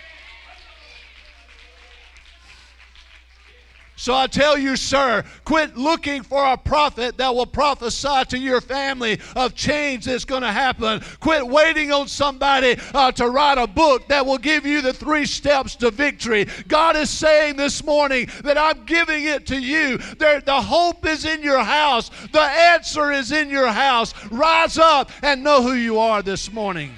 [4.03, 8.59] So I tell you, sir, quit looking for a prophet that will prophesy to your
[8.59, 10.99] family of change that's going to happen.
[11.21, 15.25] Quit waiting on somebody uh, to write a book that will give you the three
[15.25, 16.47] steps to victory.
[16.67, 19.97] God is saying this morning that I'm giving it to you.
[20.19, 24.13] There, the hope is in your house, the answer is in your house.
[24.29, 26.91] Rise up and know who you are this morning.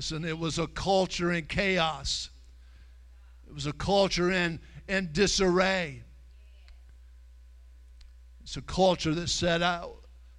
[0.00, 2.30] Listen, it was a culture in chaos.
[3.46, 6.02] It was a culture in, in disarray.
[8.42, 9.84] It's a culture that said, I,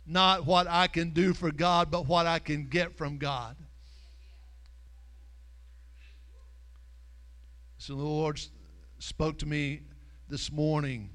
[0.08, 3.56] not what I can do for God, but what I can get from God.
[7.78, 8.42] So the Lord
[8.98, 9.82] spoke to me
[10.28, 11.12] this morning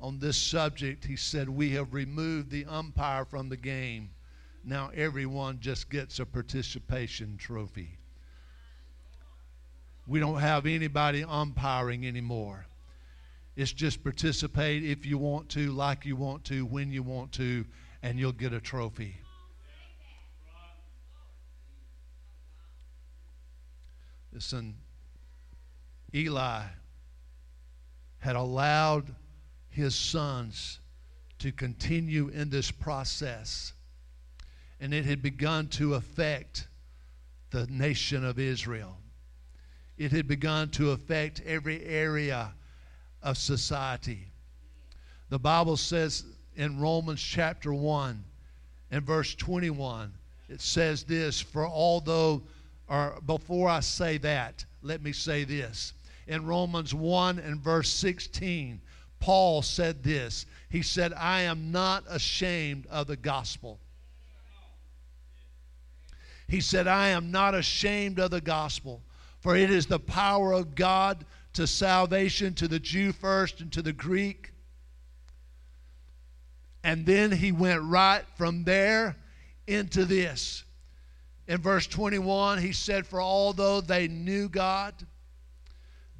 [0.00, 1.04] on this subject.
[1.04, 4.10] He said, We have removed the umpire from the game
[4.66, 7.96] now everyone just gets a participation trophy.
[10.08, 12.66] We don't have anybody umpiring anymore.
[13.54, 17.64] It's just participate if you want to, like you want to, when you want to,
[18.02, 19.16] and you'll get a trophy.
[24.32, 24.76] Listen,
[26.12, 26.62] Eli
[28.18, 29.14] had allowed
[29.68, 30.80] his sons
[31.38, 33.72] to continue in this process
[34.80, 36.68] and it had begun to affect
[37.50, 38.98] the nation of Israel.
[39.96, 42.52] It had begun to affect every area
[43.22, 44.28] of society.
[45.30, 46.24] The Bible says
[46.54, 48.22] in Romans chapter 1
[48.90, 50.12] and verse 21,
[50.48, 52.42] it says this For although,
[52.88, 55.94] or before I say that, let me say this.
[56.28, 58.80] In Romans 1 and verse 16,
[59.18, 60.44] Paul said this.
[60.68, 63.80] He said, I am not ashamed of the gospel
[66.48, 69.02] he said, I am not ashamed of the gospel,
[69.40, 71.24] for it is the power of God
[71.54, 74.52] to salvation to the Jew first and to the Greek.
[76.84, 79.16] And then he went right from there
[79.66, 80.62] into this.
[81.48, 84.94] In verse 21, he said, For although they knew God,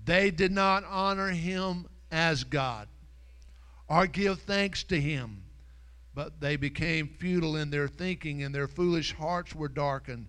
[0.04, 2.88] they did not honor him as God
[3.88, 5.42] or give thanks to him
[6.16, 10.26] but they became futile in their thinking, and their foolish hearts were darkened.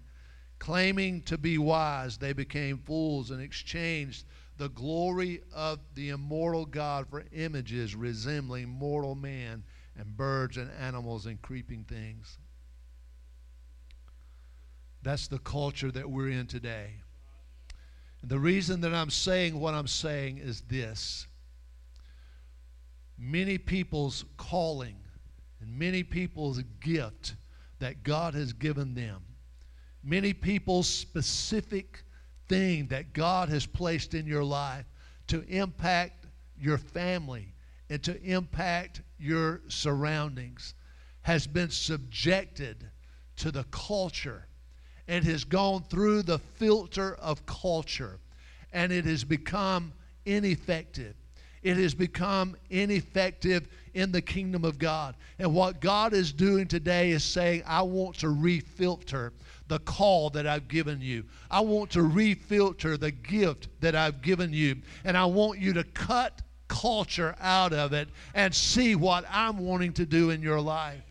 [0.60, 4.26] Claiming to be wise, they became fools and exchanged
[4.58, 9.64] the glory of the immortal God for images resembling mortal man
[9.98, 12.38] and birds and animals and creeping things.
[15.04, 16.96] That's the culture that we're in today.
[18.24, 21.28] The reason that I'm saying what I'm saying is this
[23.18, 24.98] many people's calling
[25.62, 27.36] and many people's gift
[27.80, 29.22] that God has given them.
[30.04, 32.04] Many people's specific
[32.48, 34.86] thing that God has placed in your life
[35.28, 36.28] to impact
[36.58, 37.54] your family
[37.90, 40.74] and to impact your surroundings
[41.22, 42.90] has been subjected
[43.38, 44.48] to the culture
[45.08, 48.20] and has gone through the filter of culture
[48.74, 49.94] and it has become
[50.26, 51.16] ineffective.
[51.64, 53.68] It has become ineffective
[53.98, 55.16] in the kingdom of God.
[55.40, 59.32] And what God is doing today is saying, I want to refilter
[59.68, 61.24] the call that I've given you.
[61.50, 64.78] I want to refilter the gift that I've given you.
[65.04, 69.94] And I want you to cut culture out of it and see what I'm wanting
[69.94, 71.02] to do in your life.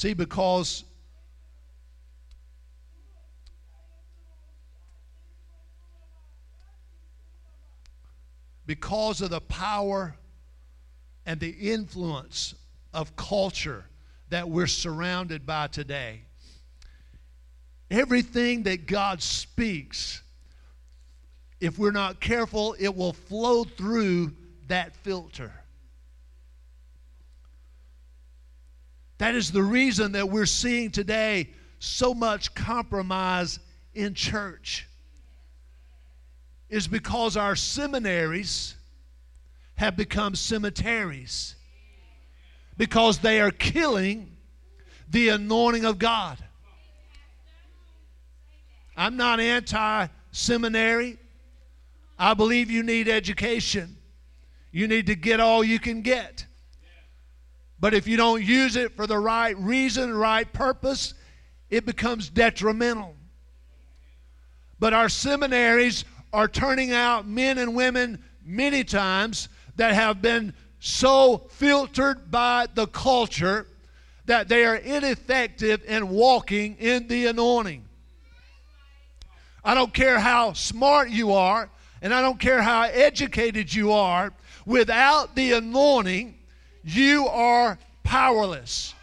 [0.00, 0.82] See, because
[8.64, 10.14] because of the power
[11.26, 12.54] and the influence
[12.94, 13.84] of culture
[14.30, 16.22] that we're surrounded by today.
[17.90, 20.22] Everything that God speaks,
[21.60, 24.32] if we're not careful, it will flow through
[24.68, 25.52] that filter.
[29.20, 33.58] That is the reason that we're seeing today so much compromise
[33.94, 34.88] in church.
[36.70, 38.76] Is because our seminaries
[39.74, 41.54] have become cemeteries.
[42.78, 44.38] Because they are killing
[45.10, 46.38] the anointing of God.
[48.96, 51.18] I'm not anti seminary.
[52.18, 53.98] I believe you need education.
[54.72, 56.46] You need to get all you can get.
[57.80, 61.14] But if you don't use it for the right reason, right purpose,
[61.70, 63.16] it becomes detrimental.
[64.78, 71.38] But our seminaries are turning out men and women many times that have been so
[71.50, 73.66] filtered by the culture
[74.26, 77.84] that they are ineffective in walking in the anointing.
[79.64, 81.68] I don't care how smart you are,
[82.00, 84.32] and I don't care how educated you are,
[84.64, 86.36] without the anointing,
[86.84, 88.94] you are powerless.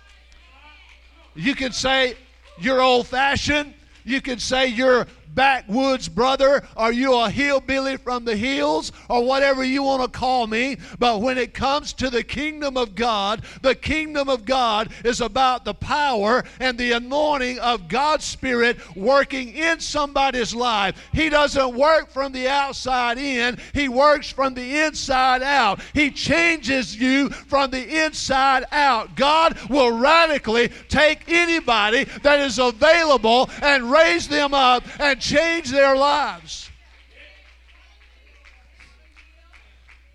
[1.35, 2.15] You can say
[2.59, 3.73] you're old fashioned,
[4.03, 5.07] you can say you're
[5.37, 6.67] backwoods brother?
[6.75, 8.91] Are you a hillbilly from the hills?
[9.07, 10.77] Or whatever you want to call me.
[10.97, 15.63] But when it comes to the kingdom of God, the kingdom of God is about
[15.63, 21.07] the power and the anointing of God's Spirit working in somebody's life.
[21.13, 25.79] He doesn't work from the outside in, He works from the inside out.
[25.93, 29.15] He changes you from the inside out.
[29.15, 35.95] God will radically take anybody that is available and raise them up and change their
[35.95, 36.69] lives.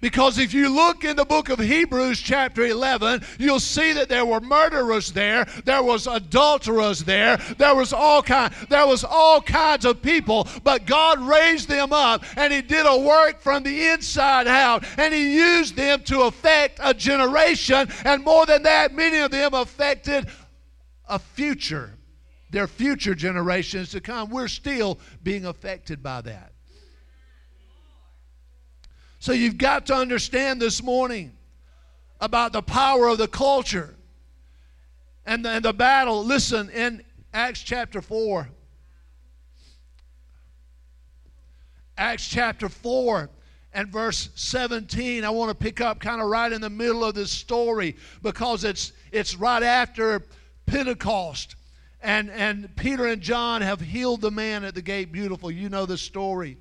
[0.01, 4.27] Because if you look in the book of Hebrews, chapter 11, you'll see that there
[4.27, 9.85] were murderers there, there was adulterers there, there was all kind, there was all kinds
[9.85, 14.49] of people, but God raised them up and He did a work from the inside
[14.49, 19.31] out, and He used them to affect a generation, and more than that, many of
[19.31, 20.27] them affected
[21.09, 21.93] a future
[22.53, 24.31] their future generations to come.
[24.31, 26.53] We're still being affected by that.
[29.19, 31.33] So you've got to understand this morning
[32.21, 33.95] about the power of the culture
[35.25, 36.25] and the, and the battle.
[36.25, 38.49] Listen, in Acts chapter 4,
[41.97, 43.31] Acts chapter 4
[43.73, 45.25] and verse 17.
[45.25, 48.65] I want to pick up kind of right in the middle of this story because
[48.65, 50.23] it's it's right after
[50.67, 51.57] Pentecost
[52.03, 55.51] and, and Peter and John have healed the man at the gate beautiful.
[55.51, 56.59] You know the story.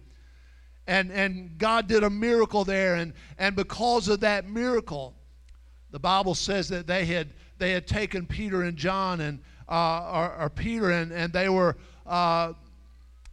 [0.88, 2.96] And, and God did a miracle there.
[2.96, 5.16] And, and because of that miracle,
[5.92, 9.40] the Bible says that they had, they had taken Peter and John and
[9.70, 12.52] uh, or, or, Peter and, and they were uh,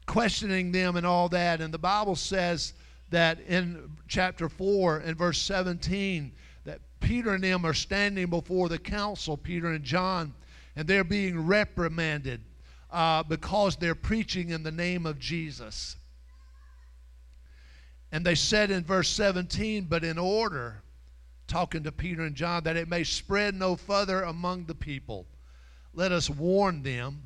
[0.07, 1.61] questioning them and all that.
[1.61, 2.75] And the Bible says
[3.11, 6.33] that in chapter 4 and verse 17
[6.65, 10.33] that Peter and them are standing before the council, Peter and John,
[10.79, 12.41] and they're being reprimanded
[12.93, 15.97] uh, because they're preaching in the name of Jesus.
[18.13, 20.81] And they said in verse 17, but in order,
[21.49, 25.27] talking to Peter and John, that it may spread no further among the people,
[25.95, 27.23] let us warn them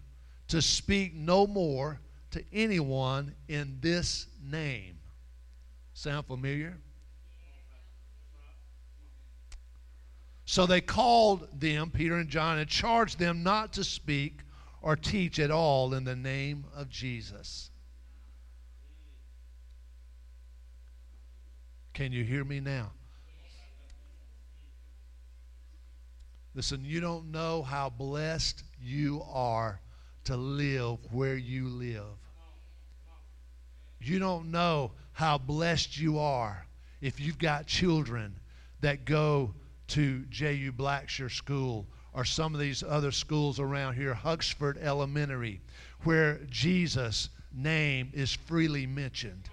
[0.49, 2.01] to speak no more
[2.31, 4.99] to anyone in this name.
[5.93, 6.79] Sound familiar?
[10.53, 14.41] So they called them, Peter and John, and charged them not to speak
[14.83, 17.71] or teach at all in the name of Jesus.
[21.95, 22.91] Can you hear me now?
[26.55, 29.81] Listen, you don't know how blessed you are
[30.25, 32.19] to live where you live.
[34.03, 36.67] You don't know how blessed you are
[37.01, 38.37] if you've got children
[38.83, 39.55] that go
[39.93, 40.73] to J.U.
[40.73, 45.61] Blackshear School or some of these other schools around here, Huxford Elementary,
[46.05, 49.51] where Jesus' name is freely mentioned.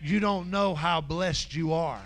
[0.00, 2.00] You don't know how blessed you are.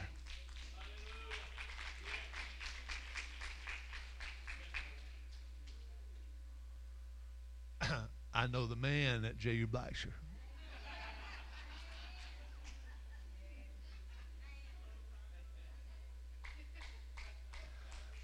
[8.35, 9.69] I know the man at J.U.
[9.69, 10.20] Blackshear.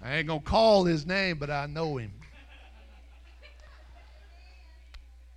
[0.07, 2.13] I ain't going to call his name, but I know him.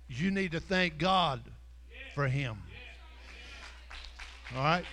[0.07, 1.41] You need to thank God
[2.15, 2.57] for him.
[4.55, 4.85] All right?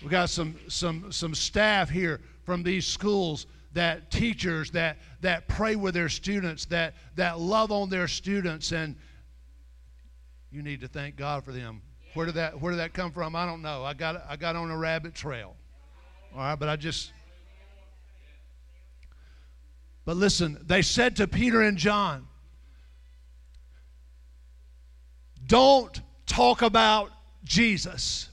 [0.00, 5.74] We got some some some staff here from these schools that teachers that that pray
[5.74, 8.94] with their students that that love on their students and
[10.52, 11.82] you need to thank God for them.
[12.14, 13.34] Where did that where did that come from?
[13.34, 13.82] I don't know.
[13.84, 15.56] I got I got on a rabbit trail.
[16.34, 17.12] All right, but I just.
[20.04, 22.26] But listen, they said to Peter and John,
[25.46, 27.10] don't talk about
[27.44, 28.28] Jesus.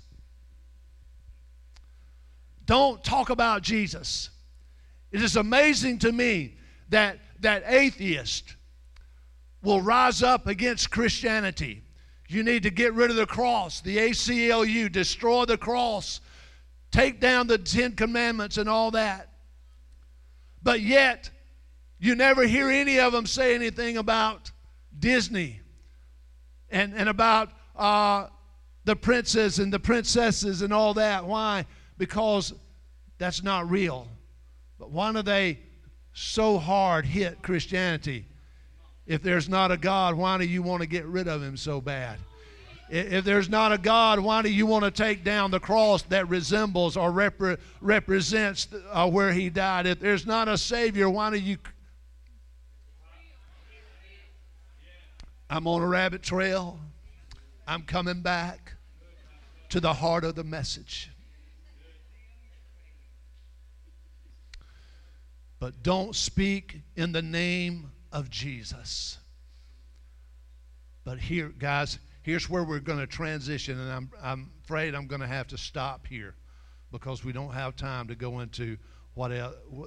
[2.66, 4.30] Don't talk about Jesus.
[5.12, 6.56] It is amazing to me
[6.90, 8.56] that that atheist
[9.62, 11.84] will rise up against Christianity.
[12.28, 16.22] You need to get rid of the cross, the ACLU, destroy the cross,
[16.96, 19.30] take down the Ten Commandments and all that.
[20.64, 21.30] But yet,
[22.00, 24.52] you never hear any of them say anything about
[24.98, 25.60] Disney
[26.70, 28.28] and, and about uh,
[28.86, 31.26] the princes and the princesses and all that.
[31.26, 31.66] Why?
[31.98, 32.54] Because
[33.18, 34.08] that's not real.
[34.80, 35.60] But why do they
[36.14, 38.26] so hard hit Christianity?
[39.06, 41.82] If there's not a God, why do you want to get rid of him so
[41.82, 42.20] bad?
[42.88, 46.30] If there's not a God, why do you want to take down the cross that
[46.30, 49.88] resembles or repre- represents uh, where he died?
[49.88, 51.58] If there's not a Savior, why do you.
[55.50, 56.80] I'm on a rabbit trail.
[57.68, 58.74] I'm coming back
[59.70, 61.10] to the heart of the message.
[65.60, 69.18] But don't speak in the name of Jesus.
[71.04, 75.22] But here, guys, here's where we're going to transition, and I'm, I'm afraid I'm going
[75.22, 76.34] to have to stop here
[76.92, 78.78] because we don't have time to go into
[79.14, 79.30] what,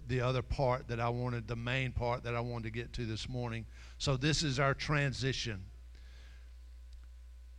[0.06, 3.06] the other part that I wanted, the main part that I wanted to get to
[3.06, 3.66] this morning.
[3.98, 5.64] So this is our transition.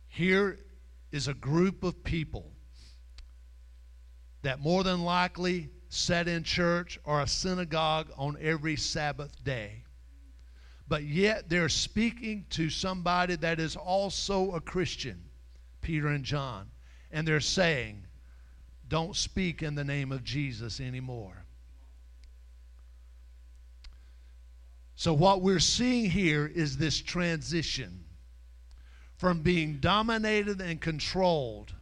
[0.08, 0.58] Here
[1.12, 2.50] is a group of people
[4.40, 9.84] that more than likely sat in church or a synagogue on every Sabbath day
[10.90, 15.22] but yet they're speaking to somebody that is also a Christian,
[15.80, 16.68] Peter and John,
[17.12, 18.02] and they're saying,
[18.88, 21.44] Don't speak in the name of Jesus anymore.
[24.96, 28.04] So, what we're seeing here is this transition
[29.16, 31.72] from being dominated and controlled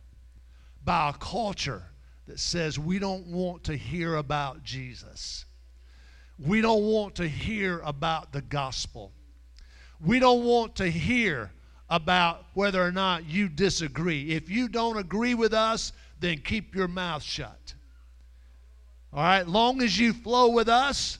[0.84, 1.84] by a culture
[2.26, 5.46] that says we don't want to hear about Jesus
[6.38, 9.12] we don't want to hear about the gospel.
[10.00, 11.50] We don't want to hear
[11.90, 14.30] about whether or not you disagree.
[14.30, 17.74] If you don't agree with us, then keep your mouth shut.
[19.12, 21.18] All right, long as you flow with us,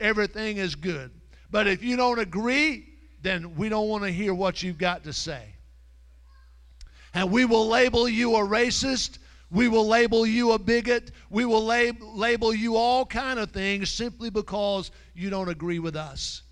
[0.00, 1.10] everything is good.
[1.50, 2.86] But if you don't agree,
[3.22, 5.42] then we don't want to hear what you've got to say.
[7.14, 9.18] And we will label you a racist
[9.50, 11.12] we will label you a bigot.
[11.30, 15.96] We will lab- label you all kind of things simply because you don't agree with
[15.96, 16.42] us.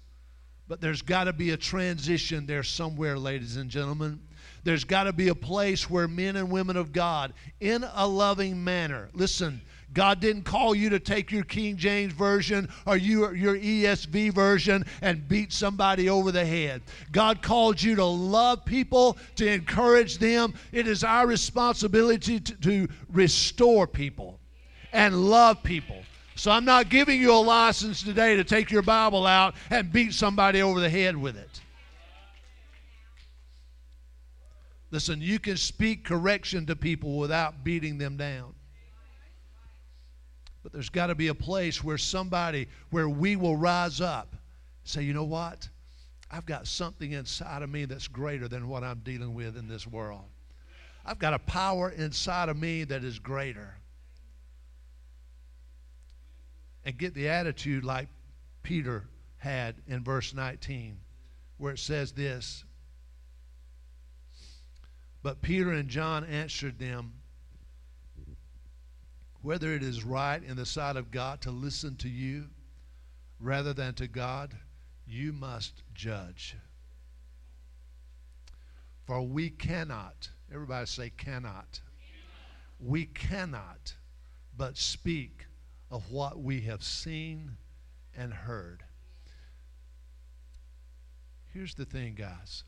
[0.69, 4.21] But there's got to be a transition there somewhere, ladies and gentlemen.
[4.65, 8.65] There's got to be a place where men and women of God, in a loving
[8.65, 9.61] manner, listen,
[9.97, 14.85] God didn't call you to take your King James Version or your, your ESV version
[15.01, 16.83] and beat somebody over the head.
[17.13, 20.53] God called you to love people, to encourage them.
[20.71, 24.39] It is our responsibility to, to restore people
[24.93, 26.03] and love people.
[26.35, 30.13] So I'm not giving you a license today to take your Bible out and beat
[30.13, 31.63] somebody over the head with it.
[34.91, 38.56] Listen, you can speak correction to people without beating them down.
[40.67, 44.35] But there's got to be a place where somebody, where we will rise up,
[44.83, 45.69] say, you know what?
[46.29, 49.87] I've got something inside of me that's greater than what I'm dealing with in this
[49.87, 50.25] world.
[51.05, 53.77] I've got a power inside of me that is greater.
[56.85, 58.09] And get the attitude like
[58.65, 59.05] Peter
[59.37, 60.99] had in verse 19,
[61.59, 62.65] where it says this
[65.23, 67.16] But Peter and John answered them,
[69.47, 72.47] whether it is right in the sight of God to listen to you
[73.39, 74.53] rather than to God,
[75.07, 76.57] you must judge.
[79.07, 81.81] For we cannot, everybody say cannot.
[82.81, 83.95] We cannot
[84.57, 85.47] but speak
[85.93, 87.53] of what we have seen
[88.17, 88.83] and heard.
[91.55, 92.65] Here's the thing, guys.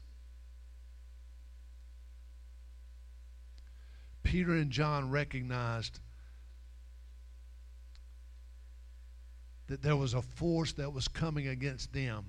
[4.23, 5.99] Peter and John recognized
[9.69, 12.27] that there was a force that was coming against them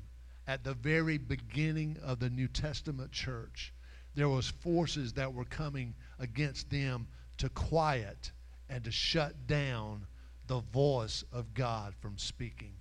[0.48, 3.74] at the very beginning of the New Testament church.
[4.16, 8.32] There was forces that were coming against them to quiet
[8.70, 10.06] and to shut down
[10.48, 12.74] the voice of God from speaking.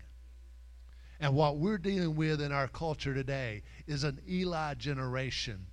[1.21, 5.67] And what we're dealing with in our culture today is an Eli generation,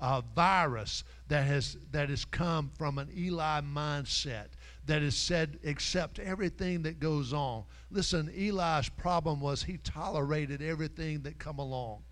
[0.00, 4.48] a virus that has, that has come from an Eli mindset
[4.88, 7.64] that has said, accept everything that goes on.
[7.90, 12.02] Listen, Eli's problem was he tolerated everything that come along.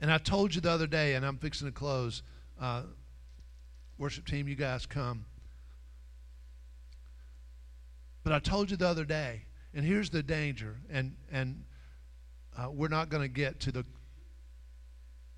[0.00, 2.22] And I told you the other day, and I'm fixing to close.
[2.60, 2.82] Uh,
[3.98, 5.24] worship team, you guys come.
[8.22, 9.42] But I told you the other day,
[9.74, 11.64] and here's the danger, and and
[12.56, 13.84] uh, we're not going to get to the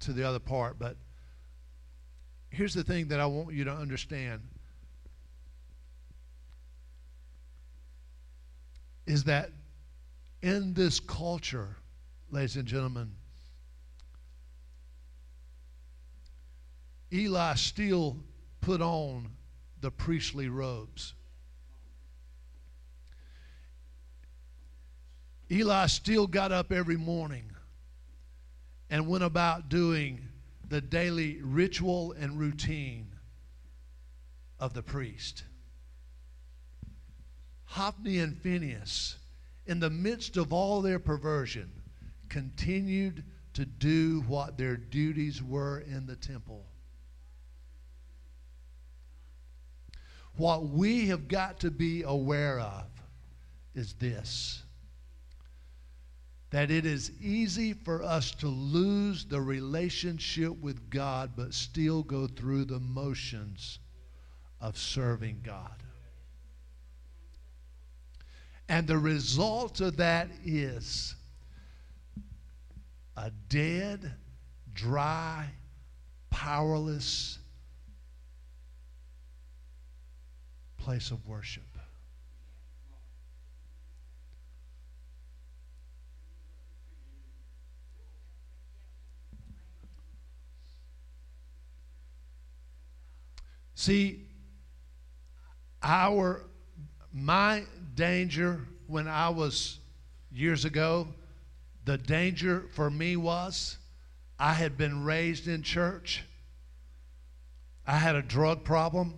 [0.01, 0.97] to the other part, but
[2.51, 4.43] here's the thing that I want you to understand
[9.07, 9.51] is that
[10.43, 11.77] in this culture,
[12.31, 13.13] ladies and gentlemen,
[17.13, 18.17] Eli still
[18.61, 19.29] put on
[19.81, 21.15] the priestly robes.
[25.51, 27.51] Eli still got up every morning
[28.91, 30.21] and went about doing
[30.71, 33.09] the daily ritual and routine
[34.61, 35.43] of the priest.
[37.65, 39.17] Hophni and Phinehas,
[39.67, 41.71] in the midst of all their perversion,
[42.29, 46.65] continued to do what their duties were in the temple.
[50.37, 52.87] What we have got to be aware of
[53.75, 54.63] is this
[56.51, 62.27] that it is easy for us to lose the relationship with God but still go
[62.27, 63.79] through the motions
[64.61, 65.83] of serving God.
[68.69, 71.15] And the result of that is
[73.17, 74.13] a dead,
[74.75, 75.47] dry,
[76.31, 77.39] powerless
[80.79, 81.70] place of worship.
[93.81, 94.27] See,
[95.83, 96.43] our
[97.15, 97.65] my
[97.95, 99.79] danger when I was
[100.31, 101.09] years ago,
[101.87, 103.79] the danger for me was
[104.39, 106.25] I had been raised in church.
[107.87, 109.15] I had a drug problem.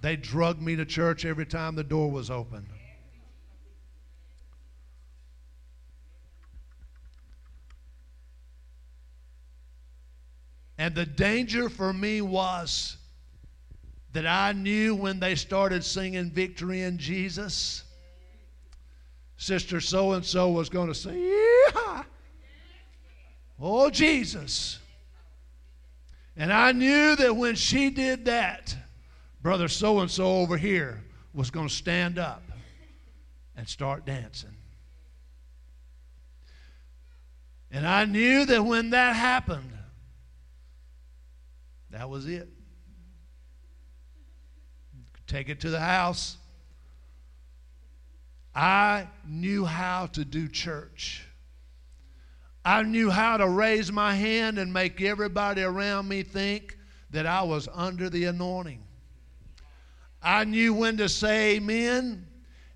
[0.00, 2.66] They drugged me to church every time the door was open.
[10.76, 12.96] And the danger for me was
[14.12, 17.84] that I knew when they started singing Victory in Jesus,
[19.36, 22.04] Sister so and so was going to say, Yeah,
[23.60, 24.78] oh Jesus.
[26.36, 28.74] And I knew that when she did that,
[29.42, 31.02] Brother so and so over here
[31.34, 32.42] was going to stand up
[33.56, 34.54] and start dancing.
[37.70, 39.72] And I knew that when that happened,
[41.90, 42.48] that was it.
[45.32, 46.36] Take it to the house.
[48.54, 51.24] I knew how to do church.
[52.66, 56.76] I knew how to raise my hand and make everybody around me think
[57.12, 58.82] that I was under the anointing.
[60.22, 62.26] I knew when to say amen,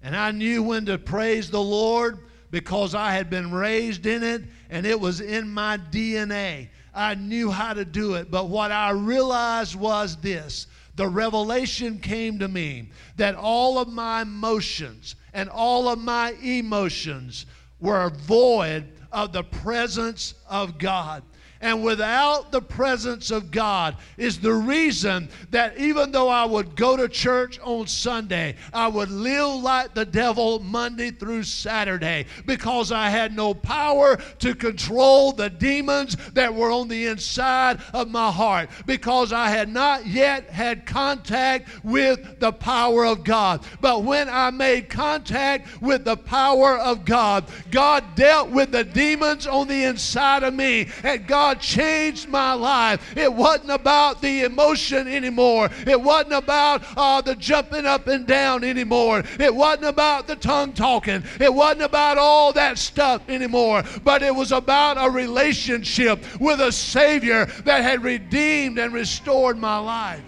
[0.01, 4.45] and I knew when to praise the Lord because I had been raised in it
[4.71, 6.71] and it was in my DNA.
[6.95, 8.31] I knew how to do it.
[8.31, 14.23] But what I realized was this the revelation came to me that all of my
[14.23, 17.47] emotions and all of my emotions
[17.81, 21.23] were void of the presence of God
[21.61, 26.97] and without the presence of God is the reason that even though I would go
[26.97, 33.09] to church on Sunday, I would live like the devil Monday through Saturday because I
[33.09, 38.69] had no power to control the demons that were on the inside of my heart
[38.85, 43.65] because I had not yet had contact with the power of God.
[43.81, 49.47] But when I made contact with the power of God, God dealt with the demons
[49.47, 53.17] on the inside of me and God God changed my life.
[53.17, 55.71] It wasn't about the emotion anymore.
[55.87, 59.23] It wasn't about uh, the jumping up and down anymore.
[59.39, 61.23] It wasn't about the tongue talking.
[61.39, 63.85] It wasn't about all that stuff anymore.
[64.03, 69.79] But it was about a relationship with a Savior that had redeemed and restored my
[69.79, 70.25] life.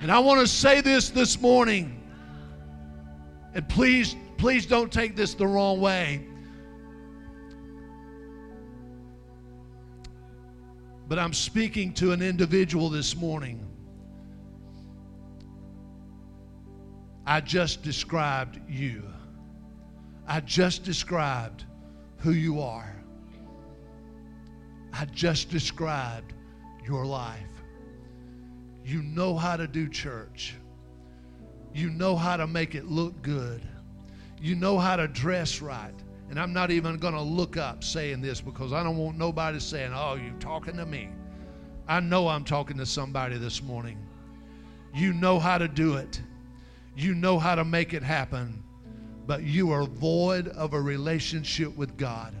[0.00, 2.02] And I want to say this this morning.
[3.54, 6.26] And please, please don't take this the wrong way.
[11.08, 13.64] But I'm speaking to an individual this morning.
[17.24, 19.04] I just described you.
[20.26, 21.64] I just described
[22.18, 22.94] who you are.
[24.92, 26.32] I just described
[26.84, 27.42] your life.
[28.84, 30.54] You know how to do church.
[31.74, 33.62] You know how to make it look good.
[34.40, 35.94] You know how to dress right.
[36.28, 39.60] And I'm not even going to look up saying this because I don't want nobody
[39.60, 41.08] saying, oh, you're talking to me.
[41.88, 43.98] I know I'm talking to somebody this morning.
[44.92, 46.20] You know how to do it,
[46.96, 48.62] you know how to make it happen,
[49.26, 52.34] but you are void of a relationship with God.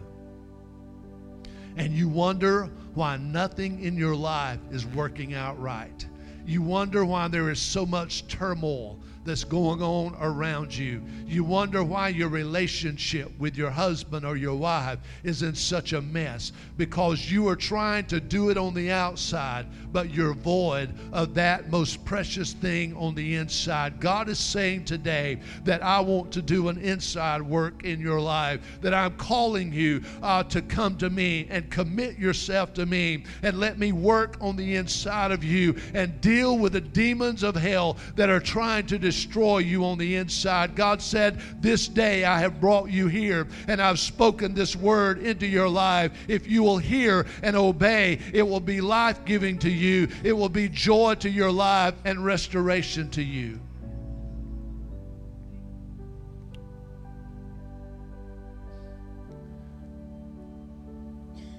[1.76, 6.06] And you wonder why nothing in your life is working out right.
[6.46, 11.02] You wonder why there is so much turmoil that's going on around you.
[11.26, 16.00] You wonder why your relationship with your husband or your wife is in such a
[16.00, 21.34] mess because you are trying to do it on the outside, but you're void of
[21.34, 24.00] that most precious thing on the inside.
[24.00, 28.60] God is saying today that I want to do an inside work in your life,
[28.80, 33.58] that I'm calling you uh, to come to me and commit yourself to me and
[33.58, 37.96] let me work on the inside of you and deal with the demons of hell
[38.14, 40.74] that are trying to destroy you on the inside.
[40.74, 45.46] God said, This day I have brought you here and I've spoken this word into
[45.46, 46.12] your life.
[46.28, 50.48] If you will hear and obey, it will be life giving to you, it will
[50.48, 53.60] be joy to your life and restoration to you.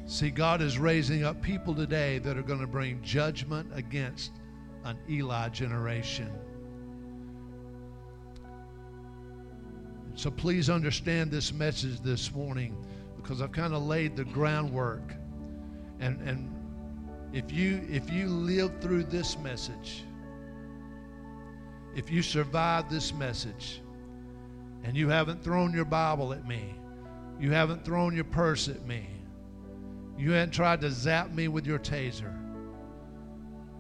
[0.08, 4.32] See, God is raising up people today that are going to bring judgment against
[4.86, 6.32] an Eli generation.
[10.18, 12.76] So please understand this message this morning
[13.18, 15.14] because I've kind of laid the groundwork.
[16.00, 16.52] And, and
[17.34, 20.04] if you if you live through this message,
[21.96, 23.80] if you survive this message,
[24.84, 26.74] and you haven't thrown your Bible at me,
[27.40, 29.06] you haven't thrown your purse at me,
[30.18, 32.36] you haven't tried to zap me with your taser,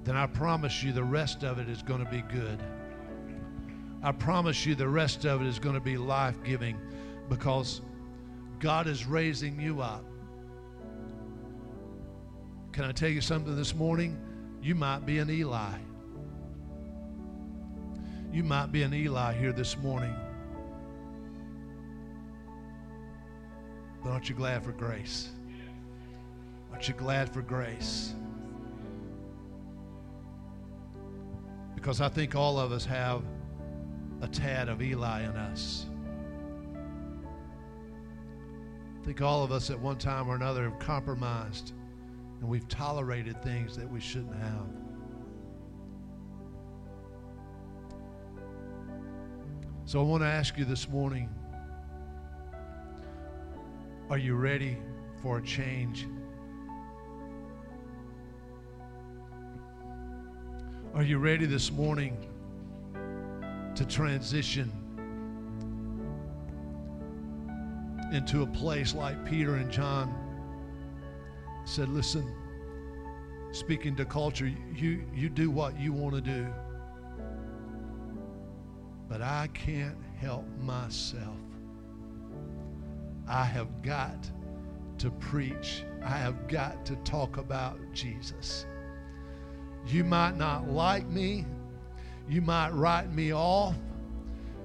[0.03, 2.61] then I promise you the rest of it is going to be good.
[4.03, 6.77] I promise you the rest of it is going to be life giving
[7.29, 7.81] because
[8.59, 10.03] God is raising you up.
[12.71, 14.19] Can I tell you something this morning?
[14.61, 15.77] You might be an Eli.
[18.31, 20.13] You might be an Eli here this morning.
[24.03, 25.29] But aren't you glad for grace?
[26.71, 28.13] Aren't you glad for grace?
[31.73, 33.23] Because I think all of us have
[34.22, 35.86] a tad of Eli in us.
[39.01, 41.74] I think all of us at one time or another have compromised
[42.39, 44.68] and we've tolerated things that we shouldn't have.
[49.86, 51.30] So I want to ask you this morning
[54.09, 54.78] are you ready
[55.22, 56.07] for a change?
[60.93, 62.18] Are you ready this morning
[63.78, 64.71] to transition
[68.11, 70.15] into a place like Peter and John
[71.63, 72.34] said, Listen,
[73.51, 76.47] speaking to culture, you, you do what you want to do,
[79.07, 81.38] but I can't help myself.
[83.28, 84.28] I have got
[84.97, 88.65] to preach, I have got to talk about Jesus.
[89.86, 91.45] You might not like me.
[92.30, 93.75] You might write me off.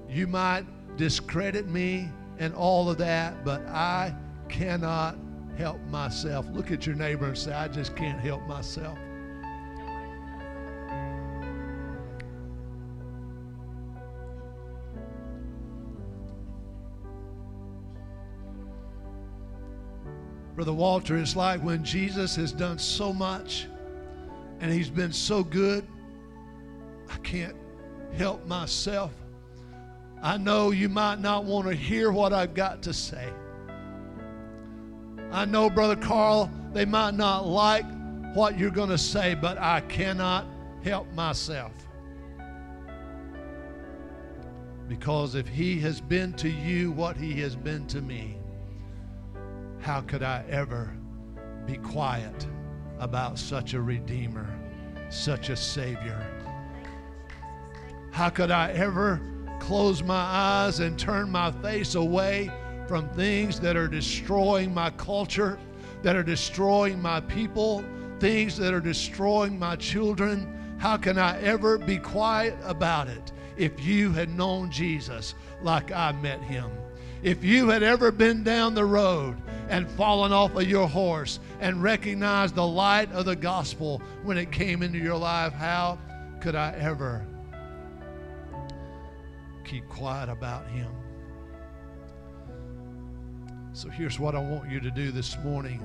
[0.09, 0.65] You might
[0.97, 2.09] discredit me
[2.39, 4.15] and all of that, but I
[4.49, 5.17] cannot
[5.57, 6.47] help myself.
[6.53, 8.99] Look at your neighbor and say, I just can't help myself.
[20.55, 23.67] Brother Walter, it's like when Jesus has done so much
[24.61, 25.87] and he's been so good,
[27.23, 27.57] can't
[28.17, 29.13] help myself.
[30.23, 33.29] I know you might not want to hear what I've got to say.
[35.31, 37.85] I know, Brother Carl, they might not like
[38.35, 40.47] what you're going to say, but I cannot
[40.85, 41.73] help myself.
[44.89, 48.37] Because if he has been to you what he has been to me,
[49.81, 50.95] how could I ever
[51.67, 52.47] be quiet?
[53.03, 54.47] about such a Redeemer,
[55.11, 56.25] such a Savior.
[58.13, 59.23] How could I ever
[59.59, 62.51] close my eyes and turn my face away
[62.87, 65.59] from things that are destroying my culture,
[66.03, 67.83] that are destroying my people,
[68.21, 70.77] things that are destroying my children?
[70.77, 76.13] How can I ever be quiet about it if you had known Jesus like I
[76.13, 76.71] met him?
[77.23, 79.39] If you had ever been down the road
[79.71, 84.53] and fallen off of your horse and recognized the light of the gospel when it
[84.53, 85.99] came into your life, how
[86.43, 87.25] could I ever
[89.73, 90.93] keep quiet about him?
[93.73, 95.83] So here's what I want you to do this morning.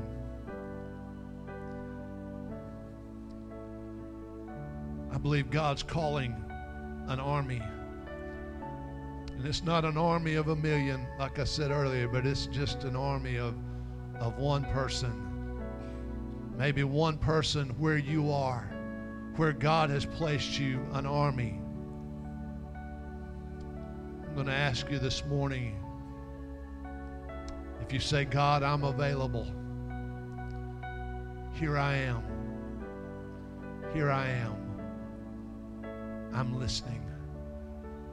[5.10, 6.36] I believe God's calling
[7.08, 7.62] an army
[9.38, 12.84] and it's not an army of a million, like I said earlier, but it's just
[12.84, 13.56] an army of,
[14.20, 15.62] of one person.
[16.58, 18.70] Maybe one person where you are,
[19.36, 21.62] where God has placed you, an army.
[24.38, 25.76] Going to ask you this morning
[27.82, 29.48] if you say, God, I'm available,
[31.54, 32.22] here I am.
[33.96, 34.56] Here I am.
[36.36, 37.04] I'm listening.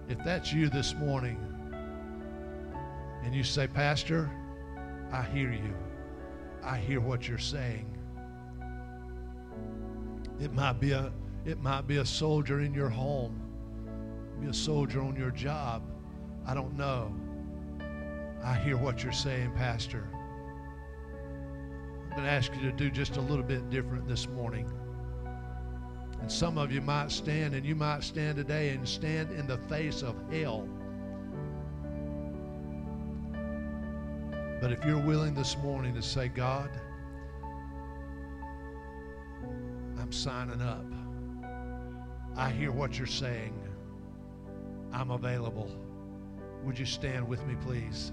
[0.09, 1.37] If that's you this morning
[3.23, 4.31] and you say, Pastor,
[5.13, 5.75] I hear you,
[6.63, 7.85] I hear what you're saying.
[10.41, 11.13] It might be a
[11.45, 13.43] it might be a soldier in your home,
[14.41, 15.83] be a soldier on your job.
[16.47, 17.15] I don't know.
[18.43, 20.09] I hear what you're saying, Pastor.
[22.05, 24.71] I'm going to ask you to do just a little bit different this morning.
[26.21, 29.59] And some of you might stand, and you might stand today and stand in the
[29.59, 30.69] face of hell.
[34.61, 36.71] But if you're willing this morning to say, God,
[39.99, 40.85] I'm signing up.
[42.37, 43.55] I hear what you're saying.
[44.93, 45.71] I'm available.
[46.65, 48.11] Would you stand with me, please?